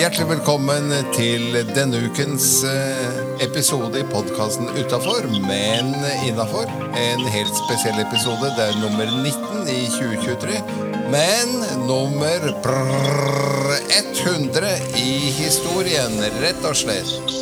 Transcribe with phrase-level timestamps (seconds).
[0.00, 5.92] Hjertelig velkommen til denne ukens eh, episode i podkasten Utafor, men
[6.26, 6.68] innafor.
[6.96, 8.48] En helt spesiell episode.
[8.56, 10.56] Det er nummer 19 i 2023.
[11.12, 11.52] Men
[11.84, 13.76] nummer brrr,
[14.24, 17.36] 100 i historien, rett og slett.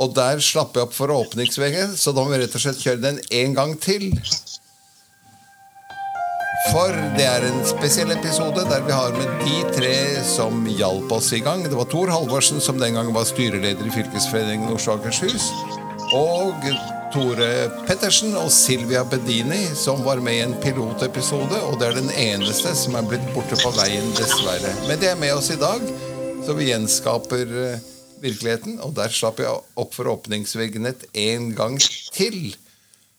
[0.00, 3.04] Og der slapp jeg opp for åpningsveggen, så da må vi rett og slett kjøre
[3.04, 4.12] den en gang til.
[6.80, 11.26] For det er en spesiell episode der vi har med de tre som hjalp oss
[11.36, 11.66] i gang.
[11.66, 15.50] Det var Tor Halvorsen, som den gangen var styreleder i Fylkesforeningen Oslo og Akershus.
[16.16, 16.64] Og
[17.12, 17.50] Tore
[17.84, 21.60] Pettersen og Silvia Bedini, som var med i en pilotepisode.
[21.68, 24.72] Og det er den eneste som er blitt borte på veien, dessverre.
[24.88, 25.84] Men de er med oss i dag,
[26.46, 27.88] så vi gjenskaper eh,
[28.24, 28.80] virkeligheten.
[28.86, 31.76] Og der slapp jeg opp for åpningsveggenet en gang
[32.16, 32.54] til.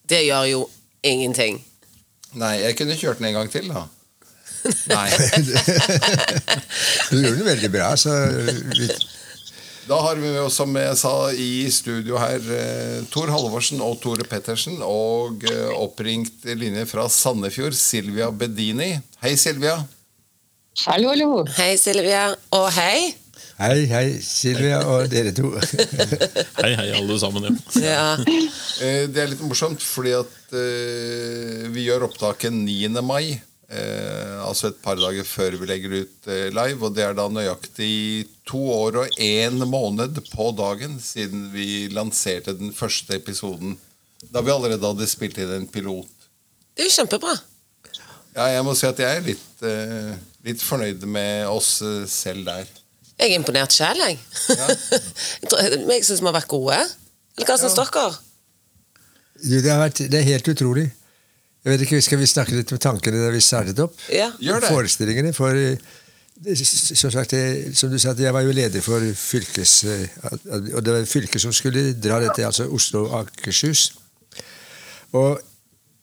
[0.10, 0.70] Det gjør jo
[1.06, 1.62] ingenting.
[2.40, 3.88] Nei, jeg kunne kjørt den en gang til, da.
[4.94, 5.08] Nei.
[7.10, 8.14] Du gjør den veldig bra, så
[8.78, 8.88] vi,
[9.90, 13.98] Da har vi med oss, som jeg sa, i studio her eh, Tor Halvorsen og
[14.04, 14.78] Tore Pettersen.
[14.86, 18.94] Og eh, oppringt linje fra Sandefjord, Silvia Bedini.
[19.26, 19.80] Hei, Silvia.
[20.86, 21.32] Hallo, hallo.
[21.58, 22.30] Hei, Silvia.
[22.56, 23.12] Og hei.
[23.62, 25.52] Hei, hei, Silvia og dere to.
[26.64, 27.46] Hei, hei, alle sammen.
[27.78, 27.84] Ja.
[27.86, 28.08] Ja.
[28.82, 32.90] Eh, Det er litt morsomt, fordi at eh, vi gjør opptaket 9.
[33.06, 33.36] mai.
[33.70, 36.80] Eh, altså et par dager før vi legger ut live.
[36.88, 37.92] Og det er da nøyaktig
[38.50, 43.78] to år og én måned på dagen siden vi lanserte den første episoden.
[44.34, 46.10] Da vi allerede hadde spilt inn en pilot.
[46.74, 47.38] Det er jo kjempebra.
[48.34, 49.66] Ja, jeg må si at jeg er litt,
[50.50, 51.76] litt fornøyd med oss
[52.10, 52.78] selv der.
[53.22, 54.18] Jeg er imponert sjæl, jeg.
[55.50, 55.62] tror-
[55.94, 56.80] jeg syns vi har vært gode.
[57.38, 58.08] Eller hva syns dere?
[59.42, 60.88] Du, det, har vært, det er helt utrolig.
[61.62, 63.94] Jeg vet ikke, Skal vi snakke litt om tankene da vi startet opp?
[64.10, 64.32] Ja.
[64.42, 64.72] Gjør det.
[64.74, 65.34] Forestillingene.
[65.38, 66.58] For eh,
[66.98, 69.76] som sagt, jeg, som du sa, jeg var jo leder for fylkes...
[69.86, 70.08] eh,
[70.74, 73.92] Og det var fylket som skulle dra dette, altså Oslo og Akershus.
[75.14, 75.38] Og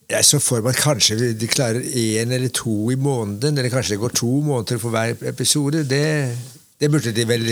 [0.09, 3.97] jeg så for meg at kanskje de klarer én eller to i måneden, eller kanskje
[3.97, 5.83] det går to måneder for hver episode.
[5.91, 6.05] Det,
[6.81, 7.47] det burde de vel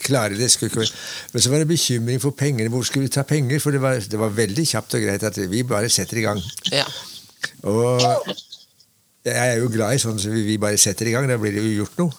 [0.00, 0.38] klare.
[0.38, 0.92] det skulle ikke...
[1.32, 2.70] Men så var det bekymring for pengene.
[2.72, 3.58] Hvor skulle vi ta penger?
[3.60, 6.40] For det var, det var veldig kjapt og greit at vi bare setter i gang.
[6.72, 6.86] Ja.
[7.62, 8.00] Og
[9.24, 11.28] jeg er jo glad i sånn som vi bare setter i gang.
[11.28, 12.12] Da blir det jo gjort noe.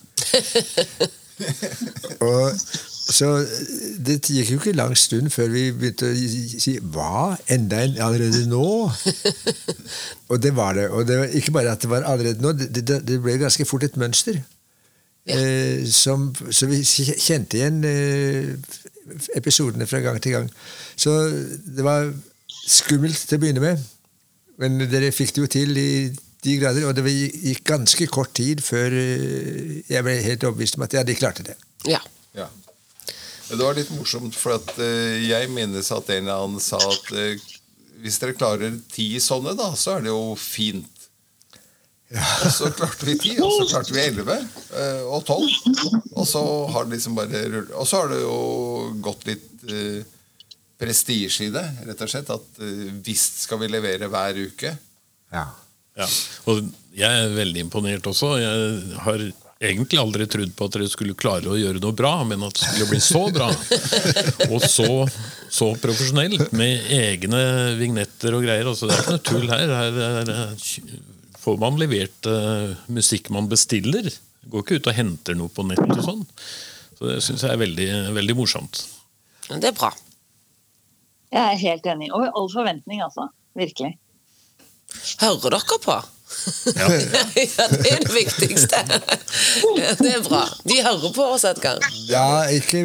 [2.29, 2.61] og
[3.11, 3.27] så
[4.05, 6.13] Det gikk jo ikke lang stund før vi begynte å
[6.61, 7.35] si Hva?
[7.51, 8.67] Enda en allerede nå?
[10.31, 10.87] og det var det.
[10.93, 13.65] Og det var ikke bare at det var allerede nå, det, det, det ble ganske
[13.65, 14.37] fort et mønster.
[15.29, 18.55] Eh, som, så vi kjente igjen eh,
[19.37, 20.49] episodene fra gang til gang.
[20.97, 21.13] Så
[21.65, 22.09] det var
[22.65, 23.83] skummelt til å begynne med.
[24.61, 25.91] Men dere fikk det jo til i
[26.41, 30.87] de grader, og det gikk ganske kort tid før eh, jeg ble helt overbevist om
[30.87, 31.57] at ja, de klarte det.
[31.89, 32.01] ja.
[32.37, 32.47] Ja.
[33.51, 37.09] Det var litt morsomt, for at eh, jeg minnes at en eller annen sa at
[37.19, 37.41] eh,
[38.01, 40.87] hvis dere klarer ti sånne, da, så er det jo fint.
[42.11, 45.51] Og så klarte vi ti, og så klarte vi elleve eh, og tolv.
[46.11, 46.41] Og så
[46.73, 47.75] har det liksom bare rullet.
[47.79, 48.37] Og så har det jo
[49.03, 50.01] gått litt eh,
[50.81, 52.33] prestisje i det, rett og slett.
[52.35, 54.73] At eh, visst skal vi levere hver uke.
[55.31, 55.45] Ja.
[55.99, 56.07] Ja.
[56.51, 58.33] Og jeg er veldig imponert også.
[58.41, 59.23] Jeg har
[59.61, 62.67] egentlig aldri trodd på at dere skulle klare å gjøre noe bra, men at det
[62.73, 63.47] skulle bli så bra.
[64.51, 64.89] Og så,
[65.47, 67.41] så profesjonelt, med egne
[67.79, 68.71] vignetter og greier.
[68.71, 69.75] Altså, det er ikke noe tull her.
[69.79, 74.09] her er, er, får man levert uh, musikk man bestiller.
[74.51, 76.23] Går ikke ut og henter noe på nett og sånn.
[76.97, 78.83] Så det syns jeg er veldig, veldig morsomt.
[79.49, 79.91] Det er bra.
[81.31, 82.09] Jeg er helt enig.
[82.13, 83.29] Over all forventning, altså.
[83.57, 83.95] Virkelig.
[85.21, 85.99] Hører dere på?
[86.75, 86.87] Ja.
[87.57, 88.81] ja, det er det viktigste.
[89.99, 90.41] Det er bra.
[90.67, 91.79] De hører på oss, Edgar.
[92.07, 92.83] ja, ikke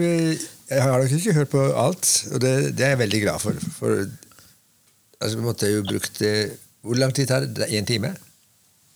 [0.67, 3.67] Jeg har nok ikke hørt på alt, og det, det er jeg veldig glad for.
[3.78, 4.06] For
[5.21, 7.69] altså, vi måtte jo brukt eh, Hvor lang tid tar det?
[7.71, 8.15] Én time?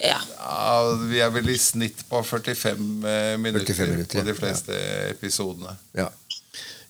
[0.00, 0.20] Ja.
[0.38, 4.38] Ja, Vi er vel i snitt på 45 eh, minutter, 45 minutter, på de ja.
[4.38, 4.80] fleste
[5.10, 5.76] episodene.
[5.96, 6.08] Ja.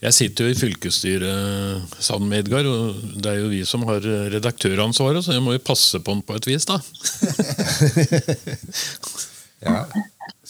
[0.00, 4.00] Jeg sitter jo i fylkesstyret sammen med Edgar, og det er jo vi som har
[4.32, 6.78] redaktøransvaret, så jeg må jo passe på han på et vis, da.
[9.66, 9.82] ja.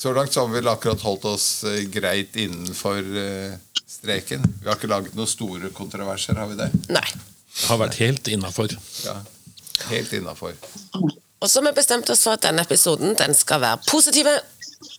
[0.00, 4.46] Så langt så har vi vel akkurat holdt oss eh, greit innenfor eh, streken.
[4.62, 6.70] Vi har ikke laget noen store kontroverser, har vi det?
[6.94, 7.08] Nei.
[7.50, 8.72] Det Har vært helt innafor.
[9.04, 9.18] Ja,
[9.90, 10.54] Helt innafor.
[11.40, 14.34] Og så har vi bestemt oss for at denne episoden den skal være positive.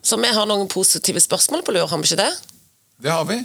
[0.02, 2.32] Så vi har noen positive spørsmål på lur, har vi ikke det?
[3.06, 3.38] Det har vi.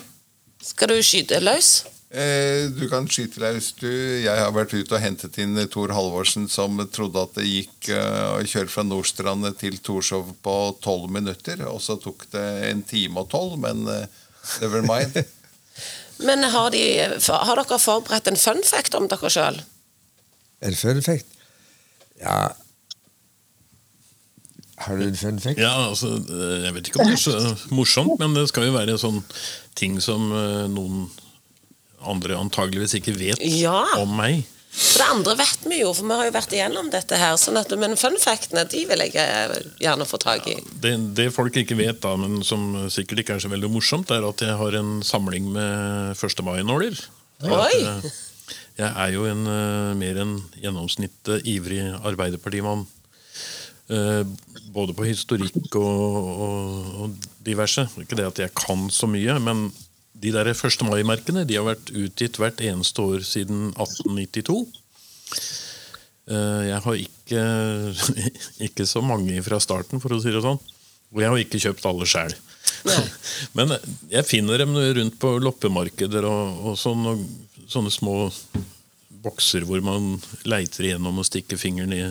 [0.64, 1.84] Skal du skyte løs?
[2.08, 3.90] Eh, du kan skyte løs, du.
[4.24, 8.24] Jeg har vært ute og hentet inn Tor Halvorsen, som trodde at det gikk eh,
[8.32, 11.66] å kjøre fra Nordstrand til Torshov på tolv minutter.
[11.68, 14.20] Og så tok det en time og tolv, men eh,
[14.62, 15.20] never mind.
[16.16, 16.80] Men har, de,
[17.28, 19.58] har dere forberedt en fun fact om dere sjøl?
[20.64, 21.34] En fun fact?
[22.16, 22.54] Ja
[24.78, 25.58] Har du en fun fact?
[25.58, 28.74] Ja, altså, eh, Jeg vet ikke om det er så morsomt, men det skal jo
[28.76, 29.22] være sånn
[29.78, 31.06] ting som eh, noen
[32.06, 33.80] andre antageligvis ikke vet Ja.
[33.98, 34.44] om meg.
[34.76, 37.38] For det andre vet vi jo, for vi har jo vært igjennom dette her.
[37.40, 40.58] Sånn at, men fun factene de vil jeg eh, gjerne få tak i.
[40.84, 44.28] Det, det folk ikke vet, da, men som sikkert ikke er så veldig morsomt, er
[44.28, 46.44] at jeg har en samling med 1.
[46.44, 47.00] mai-nåler.
[48.76, 49.42] Jeg er jo en
[49.96, 52.84] mer enn gjennomsnittet ivrig arbeiderpartimann.
[53.86, 54.22] Eh,
[54.74, 57.86] både på historikk og, og, og diverse.
[58.02, 59.68] Ikke det at jeg kan så mye, men
[60.16, 60.82] de der 1.
[60.88, 64.58] mai-merkene de har vært utgitt hvert eneste år siden 1892.
[66.26, 67.44] Eh, Jeg har ikke,
[68.68, 70.58] ikke så mange fra starten, for å si det sånn.
[71.14, 72.34] Og jeg har ikke kjøpt alle sjæl.
[73.56, 73.76] Men
[74.10, 77.14] jeg finner dem rundt på loppemarkeder og, og sånne,
[77.70, 78.16] sånne små
[79.22, 80.16] bokser hvor man
[80.46, 82.02] leiter igjennom og stikker fingeren i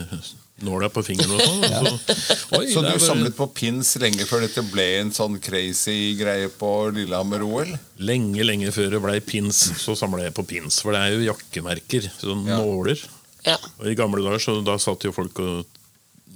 [0.64, 1.64] nåla på fingeren og sånn.
[1.68, 1.82] ja.
[2.16, 6.16] Så, oi, Så du bare- samlet på pins lenge før dette ble en sånn crazy
[6.16, 7.74] greie på Lillehammer-OL?
[8.00, 10.80] Lenge, lenge før det blei pins, så samla jeg på pins.
[10.82, 12.08] For det er jo jakkemerker.
[12.22, 12.58] Sånn Ja.
[12.62, 13.04] nåler.
[13.46, 13.58] Ja.
[13.80, 15.66] Og I gamle dager så da satt jo folk og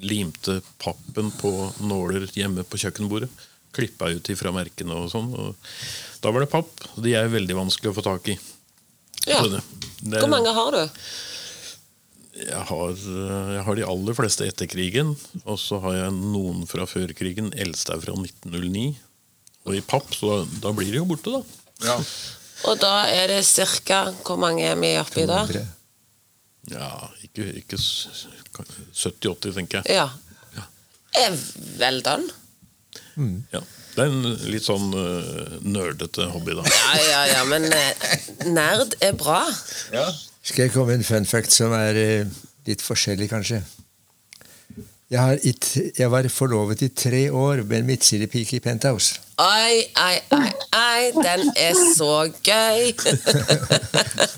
[0.01, 1.51] limte pappen på
[1.81, 3.30] nåler hjemme på kjøkkenbordet.
[3.74, 5.31] Klippa ut ifra merkene og sånn.
[5.38, 5.56] Og
[6.22, 6.69] da var det papp.
[6.98, 8.38] og De er veldig vanskelig å få tak i.
[9.27, 9.42] Ja.
[9.44, 9.62] Det-
[10.04, 10.89] det- Hvor mange har du?
[12.39, 13.00] Jeg har,
[13.53, 15.13] jeg har de aller fleste etter krigen.
[15.44, 17.51] Og så har jeg noen fra før krigen.
[17.59, 18.86] Eldste er fra 1909.
[19.68, 21.41] Og i papp, så da, da blir de jo borte, da.
[21.89, 21.97] Ja.
[22.69, 25.45] Og da er det cirka Hvor mange er vi oppi da?
[25.47, 25.62] 200.
[26.69, 26.89] Ja,
[27.24, 29.95] ikke, ikke 70-80, tenker jeg.
[29.95, 30.09] Ja.
[31.18, 31.38] Er
[31.80, 32.27] vel done.
[33.51, 33.62] Ja.
[33.95, 36.63] Det er en litt sånn uh, nerdete hobby, da.
[36.69, 38.12] Ja, ja, ja, men eh,
[38.47, 39.41] nerd er bra.
[39.95, 40.07] ja.
[40.50, 43.62] Skal jeg komme med en fun fact som er eh, litt forskjellig, kanskje?
[45.10, 45.54] Jeg,
[45.98, 49.18] jeg var forlovet i tre år med en midtsidepike i Penthouse.
[49.42, 52.92] Oi, oi, oi, oi, den er så gøy!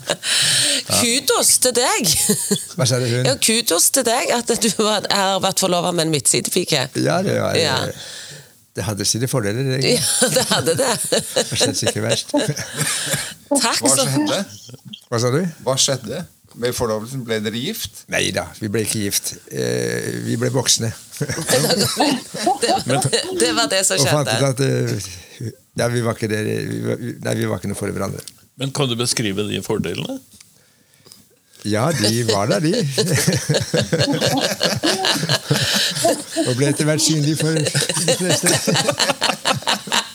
[1.00, 2.12] Kudos til deg!
[2.76, 3.28] Hva sa du, hun?
[3.28, 6.88] Ja, kudos til deg at du har har vært forlova med en midtsidepike.
[7.04, 7.78] Ja, det var Ja.
[8.72, 9.66] Det hadde sine fordeler.
[9.68, 10.92] Det Ja, det hadde det.
[11.12, 12.32] var slett ikke verst.
[12.32, 14.38] Takk, Hva så skjedde?
[15.12, 15.42] Hva sa du?
[15.60, 16.24] Hva skjedde?
[16.56, 18.06] Med forlovelsen ble dere gift?
[18.12, 19.34] Nei da, vi ble ikke gift.
[19.52, 20.88] Eh, vi ble voksne.
[21.20, 21.26] det,
[23.40, 24.08] det var det som skjedde.
[24.08, 24.88] Og fant ut at eh,
[25.76, 28.22] ja, vi var ikke der, vi var, Nei, vi var ikke noe for hverandre.
[28.56, 30.16] Men kan du beskrive de fordelene?
[31.68, 32.72] Ja, de var der, de.
[36.48, 37.60] Og ble etter hvert synlige for de
[38.16, 38.48] fleste.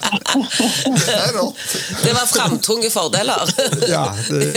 [0.08, 1.76] Det er rått.
[2.04, 3.50] Det var framtunge fordeler.
[3.90, 4.48] Ja, det,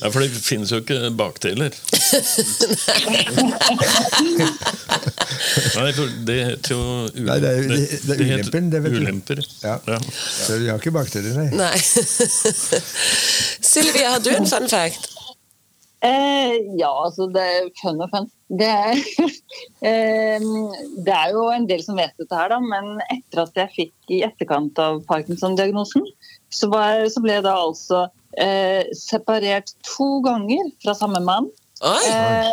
[0.00, 1.74] Ja, For det finnes jo ikke bakdeler.
[5.76, 6.80] Nei, for det heter jo
[7.14, 7.26] ulemper.
[7.26, 8.92] Nei, det er- det- det er ulempen, det vet.
[9.00, 9.42] Ulemper.
[9.62, 9.78] Ja.
[9.86, 9.98] Ja.
[10.46, 11.50] så vi har ikke bakdeler, nei.
[11.56, 11.78] Nei.
[13.72, 15.12] Silvia, har du en fun fact?
[16.04, 18.28] Eh, ja, altså det er fun og fun.
[18.60, 18.98] Det er,
[19.88, 20.44] eh,
[21.06, 24.14] det er jo en del som vet dette her, da, men etter at jeg fikk
[24.18, 26.04] i etterkant av Parkinson-diagnosen,
[26.52, 28.06] så, så ble jeg da altså
[28.38, 31.48] eh, separert to ganger fra samme mann.
[31.82, 32.52] Eh,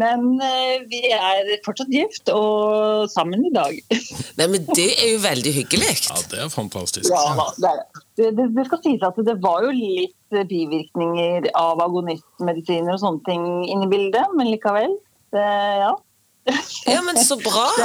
[0.00, 3.76] men eh, vi er fortsatt gift og sammen i dag.
[4.38, 5.92] Nei, men Det er jo veldig hyggelig.
[6.08, 7.10] ja, det er fantastisk.
[7.10, 8.04] Ja, det, er det.
[8.20, 13.02] Det, det, det skal sies at det var jo litt eh, bivirkninger av agonistmedisiner og
[13.02, 14.96] sånne ting inne i bildet, men likevel.
[15.34, 15.44] Det,
[15.84, 15.92] ja.
[16.94, 17.68] Ja, men så bra!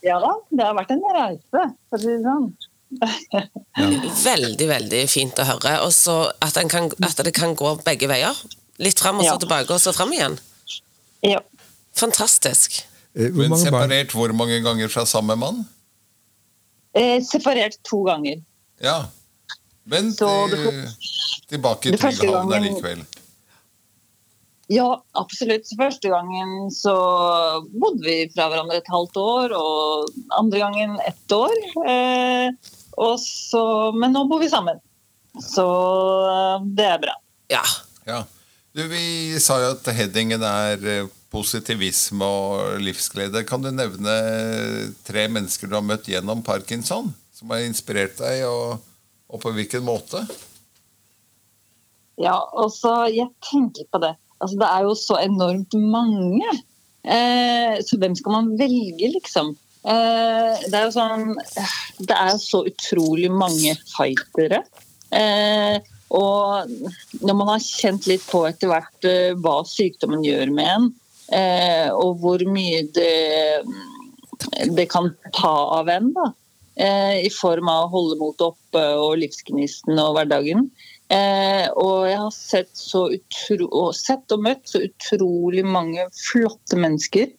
[0.00, 2.46] Det, ja da, det har vært en reise, for å si det sånn.
[4.24, 5.74] Veldig, veldig fint å høre.
[5.84, 8.36] Og så at, kan, at det kan gå begge veier.
[8.80, 9.40] Litt fram og så Ja.
[9.42, 10.38] tilbake, og så fram igjen.
[11.26, 11.40] Ja.
[11.96, 12.80] Fantastisk.
[13.14, 15.64] Eh, Hvor Men separert hvor mange ganger fra samme mann?
[16.96, 18.42] Eh, separert to ganger.
[18.82, 19.04] Ja.
[19.84, 20.92] Men Så det eh,
[21.50, 23.02] tilbake til Tryggehavn allikevel.
[24.70, 25.66] Ja, absolutt.
[25.66, 26.94] Så Første gangen så
[27.74, 31.56] bodde vi fra hverandre et halvt år, og andre gangen ett år.
[31.90, 32.52] Eh,
[33.00, 33.62] og så,
[33.98, 34.78] men nå bor vi sammen.
[35.42, 35.66] Så
[36.30, 37.16] eh, det er bra.
[37.50, 37.64] Ja.
[38.06, 38.22] Ja.
[38.70, 43.42] Du, vi sa jo at headingen er eh, positivisme og livsglede.
[43.46, 44.14] Kan du nevne
[45.06, 48.78] tre mennesker du har møtt gjennom parkinson, som har inspirert deg, og,
[49.30, 50.22] og på hvilken måte?
[52.20, 54.14] Ja, og så jeg tenker på det.
[54.38, 56.54] Altså, det er jo så enormt mange.
[57.02, 59.54] Eh, så hvem skal man velge, liksom?
[59.82, 61.30] Eh, det er jo sånn
[62.04, 64.62] Det er så utrolig mange fightere.
[65.10, 65.80] Eh,
[66.10, 66.70] og
[67.22, 70.88] når man har kjent litt på etter hvert eh, hva sykdommen gjør med en,
[71.36, 73.62] eh, og hvor mye det,
[74.74, 76.26] det kan ta av en, da,
[76.82, 80.70] eh, i form av å holde motet oppe og livsgnisten og hverdagen.
[81.10, 87.32] Og jeg har sett, utro og sett og møtt så utrolig mange flotte mennesker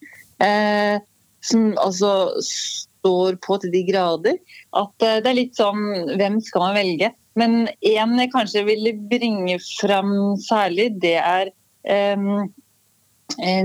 [1.48, 2.10] som altså
[2.44, 4.36] står på til de grader
[4.76, 7.14] at det er litt sånn Hvem skal man velge?
[7.40, 11.54] Men en jeg kanskje ville bringe fram særlig, det er
[11.88, 12.28] eh,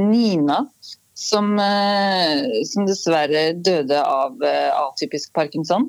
[0.04, 0.66] Nina.
[1.16, 5.87] Som, eh, som dessverre døde av eh, atypisk parkinson.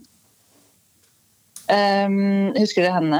[1.67, 3.19] Um, husker du henne?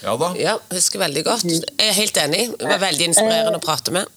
[0.00, 0.30] Ja da.
[0.40, 1.44] Ja, husker veldig godt.
[1.44, 2.46] Jeg er helt enig.
[2.54, 4.08] Hun var veldig inspirerende å prate med.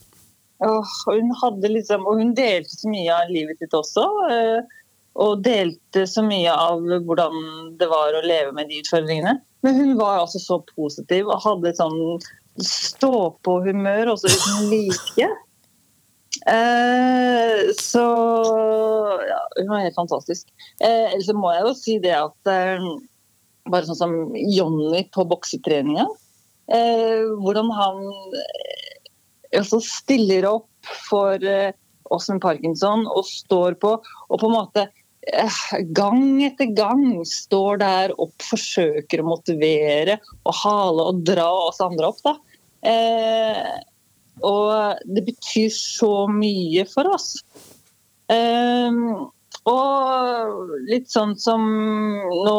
[0.63, 4.05] Og hun hadde liksom, og hun delte så mye av livet sitt også.
[4.31, 4.79] eh,
[5.19, 7.35] Og delte så mye av hvordan
[7.79, 9.41] det var å leve med de utfordringene.
[9.65, 12.21] Men hun var altså så positiv og hadde et sånn
[12.61, 15.29] stå-på-humør også uten like.
[16.45, 18.05] Eh, så
[19.25, 20.51] ja, hun var helt fantastisk.
[20.83, 22.85] Eh, ellers må jeg jo si det at eh,
[23.71, 26.05] bare sånn som Jonny på boksetreninga.
[26.75, 28.03] Eh, hvordan han
[28.37, 29.09] eh,
[29.59, 31.73] altså stiller opp for eh,
[32.13, 33.95] oss med parkinson og står på,
[34.29, 35.04] og på en måte eh,
[35.95, 42.11] gang etter gang står der og forsøker å motivere og hale og dra oss andre
[42.11, 42.21] opp.
[42.25, 42.35] da.
[42.85, 43.71] Eh,
[44.45, 47.39] og det betyr så mye for oss.
[48.29, 48.91] Eh,
[49.65, 52.57] og litt sånn som Nå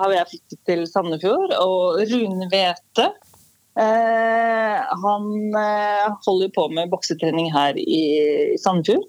[0.00, 3.10] har jeg flyttet til Sandefjord, og Rune Wete
[3.76, 9.04] eh, Han eh, holder på med boksetrening her i Sandefjord.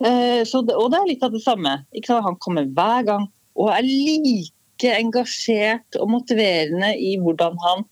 [0.00, 1.76] Eh, det, og det er litt av det samme.
[2.08, 3.28] Han kommer hver gang
[3.60, 7.84] og er like engasjert og motiverende i hvordan han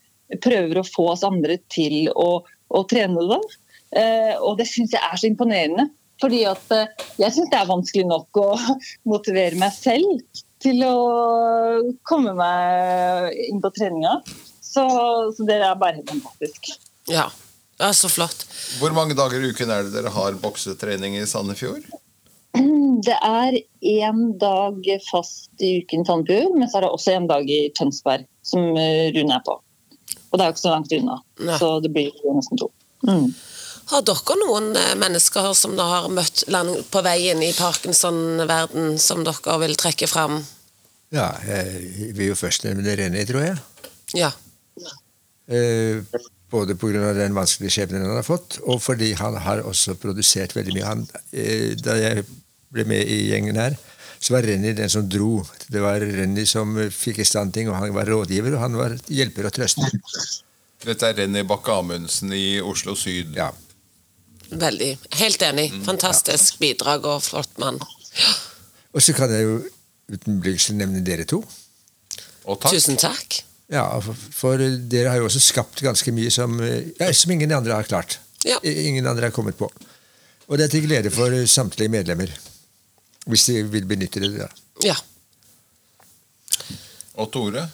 [0.45, 3.41] prøver å få oss andre til å, å trene det.
[3.97, 5.89] Eh, og det syns jeg er så imponerende.
[6.19, 8.49] Fordi at eh, jeg syns det er vanskelig nok å
[9.13, 10.97] motivere meg selv til å
[12.09, 14.19] komme meg inn på treninga.
[14.69, 14.85] Så,
[15.37, 16.73] så det er bare fantastisk.
[17.09, 17.29] Ja.
[17.79, 18.45] Ja, så flott.
[18.81, 21.87] Hvor mange dager i uken er det dere har boksetrening i Sandefjord?
[22.99, 23.55] Det er
[23.87, 27.61] én dag fast i uken i Sandefjord, men så er det også en dag i
[27.79, 29.55] Tønsberg som eh, Rune er på.
[30.29, 31.59] Og det er jo ikke så langt unna, Nei.
[31.61, 32.69] så det blir nesten to.
[33.07, 33.31] Mm.
[33.89, 36.43] Har dere noen eh, mennesker som dere har møtt
[36.93, 40.43] på veien i Parkinson-verden, som dere vil trekke fram?
[41.15, 43.57] Ja, jeg vil jo først nevne René, tror jeg.
[44.19, 44.33] Ja.
[45.49, 46.03] Eh,
[46.51, 47.13] både pga.
[47.17, 50.89] den vanskelige skjebnen han har fått, og fordi han har også produsert veldig mye.
[50.89, 52.25] Han, eh, da jeg
[52.73, 53.77] ble med i gjengen her,
[54.19, 55.45] så var Renny den som dro.
[55.69, 58.77] Det var Renny som eh, fikk i stand ting, og han var rådgiver, og han
[58.79, 59.93] var hjelper og trøster.
[60.85, 63.35] Dette er Renny Bakke Amundsen i Oslo Syd.
[63.37, 63.51] Ja.
[64.49, 64.93] Veldig.
[65.21, 65.71] Helt enig.
[65.85, 67.81] Fantastisk bidrag og flott mann.
[68.95, 69.59] Og så kan jeg jo
[70.09, 71.43] uten blygsel nevne dere to.
[72.49, 72.73] Og takk.
[72.73, 73.43] Tusen takk.
[73.69, 77.53] Ja, for, for dere har jo også skapt ganske mye som, eh, ja, som ingen
[77.53, 78.19] andre har klart.
[78.47, 78.57] Ja.
[78.65, 79.69] Ingen andre har kommet på.
[80.49, 82.31] Og det er til glede for samtlige medlemmer.
[83.29, 84.31] Hvis de vil benytte det.
[84.39, 84.49] da.
[84.87, 84.95] Ja.
[87.19, 87.67] Og Tore?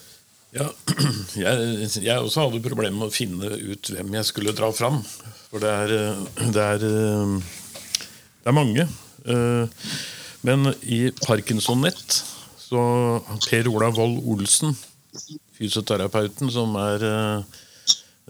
[0.55, 0.67] Ja,
[1.45, 5.01] jeg, jeg også hadde problemer med å finne ut hvem jeg skulle dra fram.
[5.51, 7.63] For det er, eh, det er, eh,
[8.43, 8.89] det er mange.
[9.27, 9.85] Eh,
[10.45, 12.19] Men i Parkinson-nett
[12.61, 12.81] så
[13.47, 14.75] Per Olav Wold Olsen,
[15.59, 17.61] fysioterapeuten som er eh,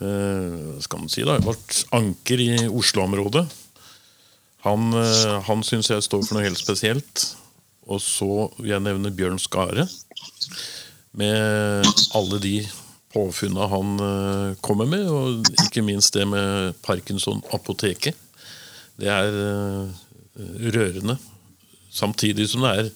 [0.05, 3.45] eh, skal man si da, vårt anker i Oslo-området,
[4.65, 7.27] han, eh, han syns jeg står for noe helt spesielt.
[7.85, 9.85] Og så vil jeg nevne Bjørn Skare
[11.21, 11.85] med
[12.17, 12.55] alle de
[13.13, 13.91] påfunna han
[14.65, 18.17] kommer med, og ikke minst det med Parkinson-apoteket.
[18.97, 19.37] Det er
[20.75, 21.19] rørende.
[21.93, 22.89] Samtidig som det er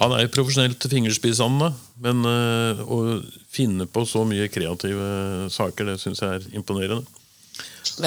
[0.00, 1.70] Han er jo profesjonell til fingerspissene,
[2.02, 2.98] men eh, å
[3.52, 7.04] finne på så mye kreative saker, det syns jeg er imponerende.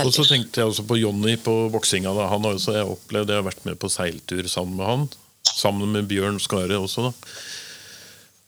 [0.01, 2.13] Og så tenkte jeg også på Jonny på boksinga.
[2.15, 2.29] Da.
[2.31, 5.07] Han har også jeg opplevd, jeg har vært med på seiltur sammen med han.
[5.51, 7.09] Sammen med Bjørn Skare også.
[7.09, 7.35] da.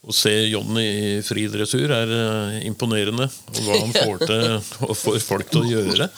[0.03, 3.29] Å se Jonny i fri dressur er eh, imponerende.
[3.53, 4.45] Og hva han får til
[4.89, 6.09] og får folk til å gjøre.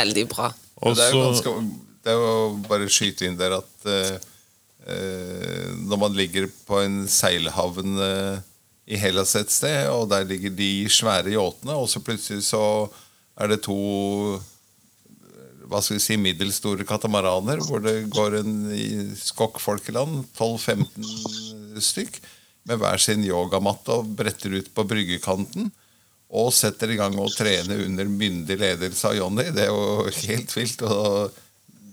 [0.00, 0.52] Veldig bra.
[0.76, 1.54] Også, det, er jo ganske,
[2.04, 2.32] det er jo
[2.66, 4.16] bare å skyte inn der at eh,
[4.86, 8.44] når man ligger på en seilhavn eh,
[8.86, 12.62] i Hellas et sted, og der ligger de svære yachtene, og så plutselig så
[13.36, 13.80] er det to
[15.66, 18.86] hva skal vi si, middelstore katamaraner, hvor det går en i
[19.18, 22.20] skokkfolkeland, 12-15 stykk,
[22.66, 25.72] med hver sin yogamatte og bretter ut på bryggekanten.
[26.38, 29.48] Og setter i gang å trene under myndig ledelse av Jonny.
[29.54, 30.82] Det er jo helt vilt.
[30.86, 31.34] og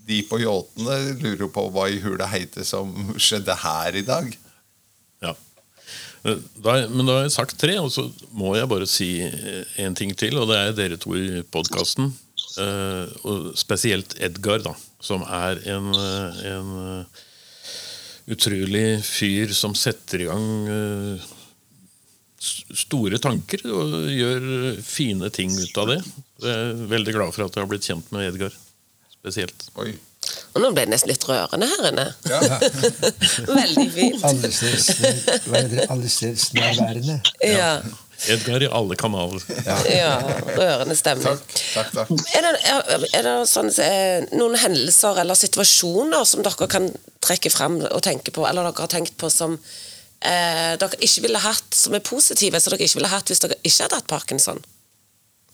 [0.07, 4.29] de på yachtene lurer på hva i hula heite som skjedde her i dag.
[5.23, 5.33] Ja.
[6.23, 9.09] Da, men da har jeg sagt tre, og så må jeg bare si
[9.83, 10.39] en ting til.
[10.39, 12.11] Og det er dere to i podkasten.
[13.23, 15.91] Og spesielt Edgar, da, som er en,
[16.51, 16.73] en
[18.31, 21.23] utrolig fyr som setter i gang
[22.43, 24.45] store tanker og gjør
[24.83, 25.99] fine ting ut av det.
[26.43, 28.62] Jeg er veldig glad for at jeg har blitt kjent med Edgar
[29.23, 29.69] spesielt.
[29.79, 29.93] Oi.
[30.53, 32.05] Og nå ble det nesten litt rørende her inne.
[32.29, 32.39] Ja.
[33.59, 34.23] Veldig fint.
[35.89, 37.19] Allestedsnærværende.
[37.47, 37.69] Ja.
[38.29, 39.41] Edgar i alle kanaler.
[39.89, 40.11] ja.
[40.55, 41.39] Rørende stemmer.
[41.39, 41.63] Takk.
[41.73, 42.11] takk, takk.
[42.37, 46.87] Er det, er, er det sånn, eh, noen hendelser eller situasjoner som dere kan
[47.23, 51.41] trekke fram og tenke på, eller dere har tenkt på som eh, dere ikke ville
[51.43, 54.63] hatt, som er positive, som dere ikke ville hatt hvis dere ikke hadde hatt parkinson?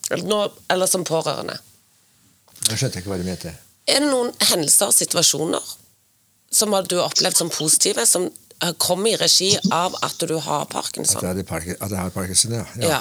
[0.10, 1.58] Eller, nå, eller som pårørende?
[2.68, 3.54] Nå skjønte ikke hva du mente.
[3.90, 5.76] Er det noen hendelser, situasjoner,
[6.52, 8.28] som du har opplevd som positive, som
[8.82, 11.24] kom i regi av at du har At parkinson?
[11.24, 12.66] jeg, park at jeg har parkinson, ja.
[12.84, 13.00] Ja.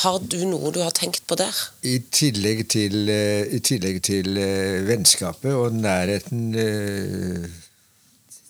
[0.00, 1.54] Har du noe du har tenkt på der?
[1.82, 7.48] I tillegg til, eh, i tillegg til uh, vennskapet og nærheten uh,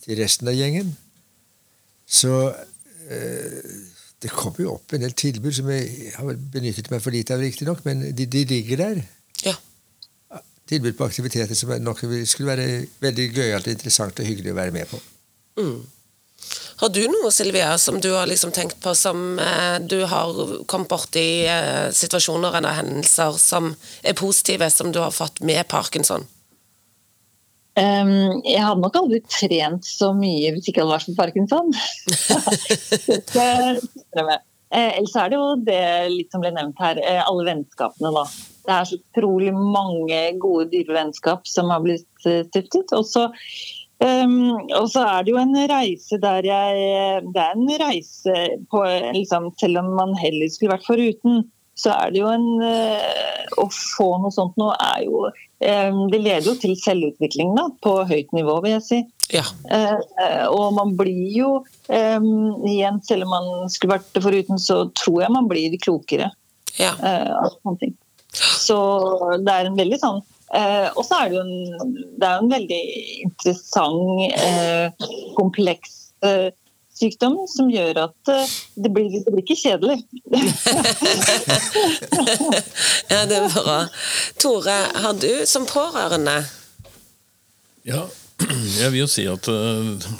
[0.05, 0.93] til resten av gjengen,
[2.07, 3.62] så uh,
[4.21, 7.40] Det kommer jo opp en del tilbud som jeg har benyttet meg for lite av,
[7.40, 8.99] riktignok, men de, de ligger der.
[10.71, 12.67] Tilbud på aktiviteter som er nok skulle være
[13.03, 15.00] veldig gøyalt, interessant og hyggelig å være med på.
[16.81, 20.31] Har du noe, Silvia, som du har liksom tenkt på som eh, du har
[20.71, 23.75] kommet borti eh, situasjoner eller hendelser som
[24.07, 26.25] er positive, som du har fått med parkinson?
[27.81, 31.71] Um, jeg hadde nok aldri trent så mye hvis ikke hadde vært for parkinson.
[33.35, 34.41] Det-
[34.73, 38.11] eh, Ellers er det jo det litt som ble nevnt her, eh, alle vennskapene.
[38.15, 38.25] da.
[38.71, 42.93] Det er så utrolig mange gode, dyrevennskap som har blitt eh, stiftet.
[42.95, 43.26] Og så
[43.99, 48.37] um, er det jo en reise der jeg Det er en reise
[48.71, 48.85] på
[49.17, 51.43] liksom, Selv om man heller skulle vært foruten,
[51.80, 56.21] så er det jo en eh, Å få noe sånt nå er jo um, Det
[56.21, 59.00] leder jo til selvutvikling da, på høyt nivå, vil jeg si.
[59.35, 59.45] Ja.
[59.71, 62.30] Eh, og man blir jo um,
[62.69, 66.30] Igjen, selv om man skulle vært det foruten, så tror jeg man blir klokere
[66.78, 66.95] ja.
[67.00, 67.99] Uh, av sånne ting.
[68.32, 68.78] Så
[69.43, 70.21] det er en veldig sånn
[70.54, 72.80] eh, Og så er det jo en, det er en veldig
[73.26, 76.50] interessant, eh, kompleks eh,
[77.00, 79.99] sykdom som gjør at eh, det, blir, det blir ikke kjedelig.
[83.12, 83.78] ja, det er bra.
[84.40, 86.38] Tore, har du som pårørende
[87.88, 88.04] Ja,
[88.41, 90.11] jeg vil jo si at eh,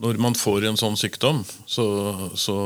[0.00, 1.84] når man får en sånn sykdom, så,
[2.38, 2.56] så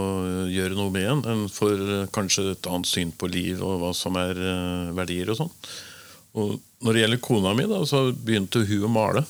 [0.52, 1.22] gjør det noe med en.
[1.32, 5.32] En får eh, kanskje et annet syn på liv og hva som er eh, verdier
[5.32, 5.52] og sånn.
[6.38, 9.24] Og når det gjelder kona mi, da, så begynte hun å male.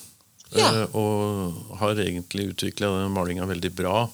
[0.52, 0.68] Ja.
[0.84, 4.04] eh, Og har egentlig utvikla den malinga veldig bra.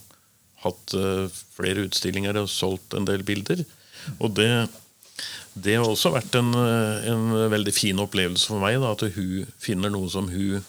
[0.64, 3.64] Hatt eh, flere utstillinger og solgt en del bilder.
[4.22, 4.48] Og det,
[5.58, 8.78] det har også vært en, eh, en veldig fin opplevelse for meg.
[8.82, 10.62] Da, at hun finner noe som hun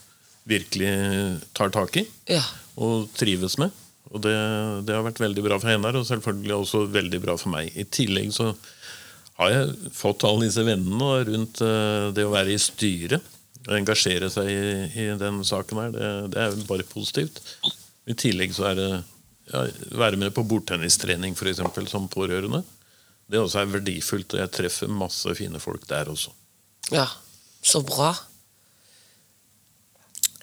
[0.50, 0.92] virkelig
[1.58, 2.42] tar tak i Ja.
[2.80, 3.72] og trives med.
[4.10, 4.34] Og det,
[4.88, 7.70] det har vært veldig bra for henne, og selvfølgelig også veldig bra for meg.
[7.78, 8.48] I tillegg så
[9.40, 13.22] har jeg fått alle disse vennene rundt eh, det å være i styret.
[13.68, 14.60] Og engasjere seg i,
[14.98, 15.92] i den saken her.
[15.94, 17.38] Det, det er bare positivt.
[18.10, 18.90] I tillegg så er det
[19.52, 19.62] ja,
[20.00, 22.64] være med på bordtennistrening for eksempel, som pårørende.
[23.30, 26.34] Det også er verdifullt, og jeg treffer masse fine folk der også.
[26.96, 27.06] ja.
[27.62, 28.14] Så bra.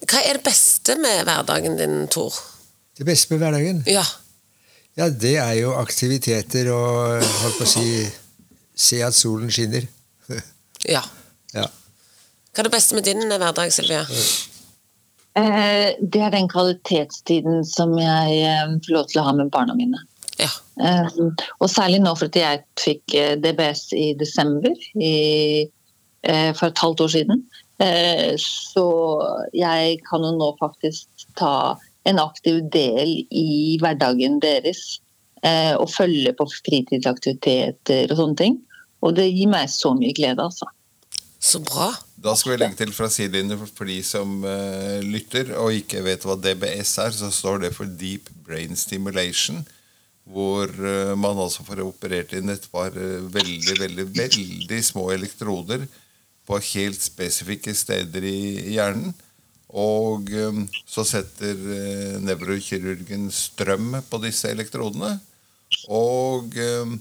[0.05, 2.35] Hva er det beste med hverdagen din, Tor?
[2.97, 4.05] Det beste med hverdagen, Ja.
[4.97, 7.87] ja, det er jo aktiviteter og holdt på å si
[8.77, 9.87] se at solen skinner.
[10.97, 11.01] ja.
[11.57, 11.65] Ja.
[12.53, 14.03] Hva er det beste med din hverdag, Silvia?
[15.37, 19.77] Eh, det er den kvalitetstiden som jeg eh, får lov til å ha med barna
[19.77, 20.01] mine.
[20.41, 20.49] Ja.
[20.81, 21.09] Eh,
[21.61, 25.15] og særlig nå fordi jeg fikk eh, DBS i desember i,
[26.25, 27.45] eh, for et halvt år siden.
[27.83, 28.87] Eh, så
[29.53, 31.77] jeg kan jo nå faktisk ta
[32.09, 35.01] en aktiv del i hverdagen deres.
[35.45, 38.57] Eh, og følge på fritidsaktiviteter og sånne ting.
[39.05, 40.67] Og det gir meg så mye glede, altså.
[41.39, 41.91] Så bra.
[42.17, 46.01] Da skal vi legge til fra sidelinjen for- for de som uh, lytter og ikke
[46.03, 49.65] vet hva DBS er, så står det for Deep Brain Stimulation.
[50.27, 55.85] hvor uh, man altså får operert inn et par veldig, veldig, veldig små elektroder
[56.47, 59.15] på helt spesifikke steder i hjernen.
[59.77, 65.17] Og eh, så setter eh, nevrokirurgen strøm på disse elektrodene.
[65.93, 66.95] Og eh,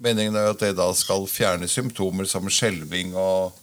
[0.00, 3.56] meningen er at det da skal fjerne symptomer som skjelving og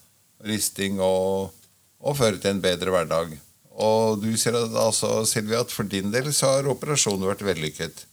[0.47, 1.54] risting og,
[2.02, 3.38] og føre til en bedre hverdag.
[3.78, 8.08] Og du sier at, altså, Silvia, at for din del så har operasjonen vært vellykket.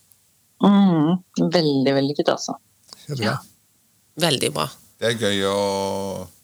[0.64, 2.58] Mm, veldig vellykket, altså.
[3.16, 3.38] Ja.
[4.20, 4.68] Veldig bra.
[5.04, 5.56] Det er gøy å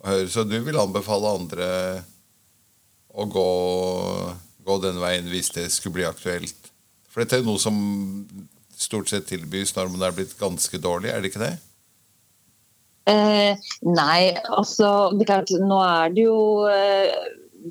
[0.04, 0.26] høre.
[0.28, 1.66] Så du vil anbefale andre
[3.08, 3.44] å gå,
[4.68, 6.68] gå den veien hvis det skulle bli aktuelt?
[7.08, 7.78] For dette er noe som
[8.76, 11.54] stort sett tilbys når man er blitt ganske dårlig, er det ikke det?
[13.08, 13.56] Eh,
[13.88, 14.20] nei,
[14.52, 17.08] altså det er klart, Nå er det jo eh,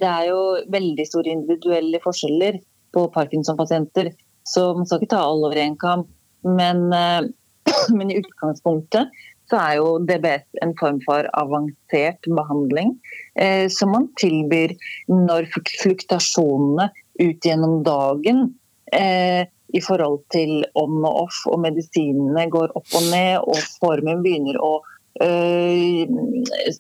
[0.02, 0.40] Det er jo
[0.74, 2.58] veldig store individuelle forskjeller
[2.98, 4.10] på Parkinson-pasienter,
[4.42, 6.08] så man skal ikke ta alle over én kam.
[6.42, 7.30] Men, eh,
[7.98, 9.14] men i utgangspunktet
[9.50, 12.96] så er jo DBS en form for avansert behandling
[13.40, 14.76] eh, som man tilbyr
[15.12, 18.46] når fluktasjonene ut gjennom dagen
[18.94, 24.24] eh, i forhold til on og off, og medisinene går opp og ned, og formen
[24.26, 24.80] begynner å
[25.22, 26.08] eh,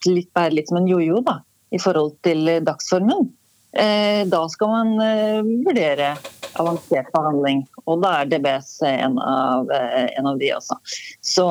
[0.09, 3.29] litt, være litt som en jojo da, i forhold til dagsformen.
[3.71, 6.15] Eh, da skal man øh, vurdere
[6.59, 10.79] avansert behandling, og da er DBS en av, øh, en av de også.
[11.21, 11.45] Så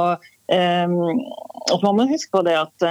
[0.49, 2.87] og man må huske på det at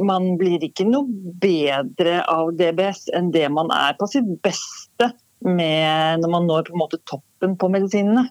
[0.00, 1.04] man blir ikke noe
[1.42, 5.10] bedre av DBS enn det man er på sitt beste
[5.44, 8.24] når man når på en måte toppen på medisinene.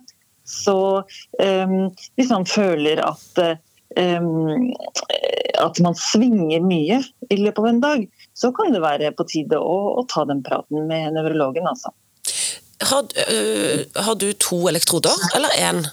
[0.43, 1.03] Så
[1.39, 1.75] um,
[2.17, 3.41] hvis man føler at,
[3.99, 4.71] um,
[5.61, 9.59] at man svinger mye i løpet av en dag, så kan det være på tide
[9.59, 11.69] å, å ta den praten med nevrologen.
[11.69, 11.93] Altså.
[12.83, 15.85] Har, øh, har du to elektroder, eller én?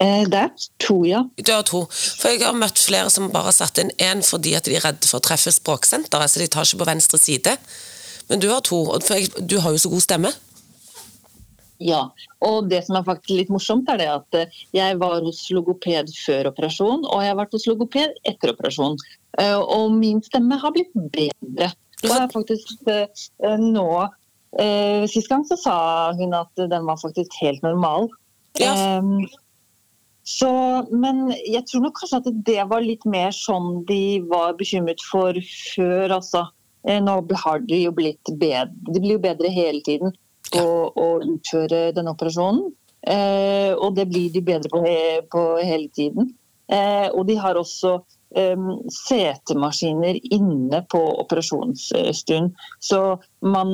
[0.00, 1.24] Eh, det er to, ja.
[1.36, 1.82] Du har to.
[1.92, 4.84] For jeg har møtt flere som bare har satt inn én fordi at de er
[4.86, 7.56] redd for å treffe språksenteret, så de tar ikke på venstre side.
[8.30, 10.30] Men du har to, for du har jo så god stemme.
[11.80, 12.00] Ja,
[12.44, 16.12] og det som er faktisk litt morsomt er det at eh, jeg var hos logoped
[16.22, 18.96] før operasjon, og jeg har vært hos logoped etter operasjon.
[19.40, 21.70] Eh, Og min stemme har blitt bedre.
[22.00, 22.88] Og jeg har faktisk
[23.60, 23.90] nå
[25.06, 25.74] Sist gang så sa
[26.18, 28.08] hun at den var faktisk helt normal.
[28.58, 28.72] Ja.
[30.20, 34.56] Ehm, så, men jeg tror nok kanskje at det var litt mer sånn de var
[34.58, 35.34] bekymret for
[35.74, 36.46] før, altså.
[36.86, 38.72] Eh, Nå har de jo blitt bedre.
[38.92, 40.12] De blir jo bedre hele tiden
[40.50, 42.72] på å utføre denne operasjonen.
[43.06, 46.34] Eh, og det blir de bedre på, he på hele tiden.
[46.70, 47.96] Eh, og de har også
[48.36, 48.56] eh,
[48.92, 52.52] setemaskiner inne på operasjonsstund.
[52.80, 53.00] Så
[53.40, 53.72] man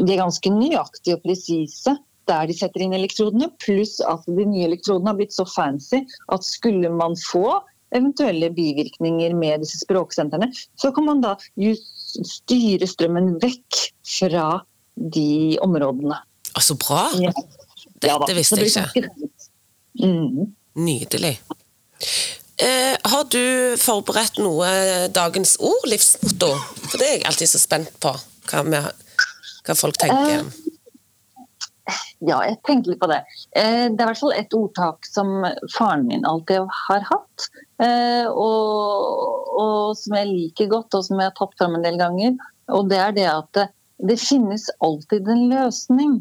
[0.00, 1.96] De er ganske nøyaktige og presise
[2.30, 6.46] der de setter inn elektrodene, pluss at de nye elektrodene har blitt så fancy at
[6.46, 7.60] skulle man få
[7.92, 10.48] eventuelle bivirkninger med disse språksentrene,
[10.80, 11.34] så kan man da
[12.16, 14.46] styre strømmen vekk fra
[14.96, 16.18] de områdene.
[16.60, 17.08] Så bra!
[17.20, 17.32] Ja.
[18.02, 19.08] Dette Ja visste jeg ikke.
[20.02, 20.54] Mm.
[20.74, 21.36] Nydelig.
[22.62, 24.68] Eh, har du forberedt noe
[25.12, 26.50] dagens ord, livsmotto?
[26.88, 28.12] For det er jeg alltid så spent på,
[28.50, 28.82] hva, vi,
[29.66, 30.48] hva folk tenker.
[32.22, 33.22] Ja, jeg tenkte litt på det.
[33.58, 35.42] Eh, Det er i hvert fall et ordtak som
[35.74, 37.46] faren min alltid har hatt,
[37.82, 41.98] eh, og, og som jeg liker godt, og som jeg har tatt fram en del
[41.98, 42.36] ganger.
[42.70, 43.66] Og det er det at det,
[44.06, 46.20] det finnes alltid en løsning.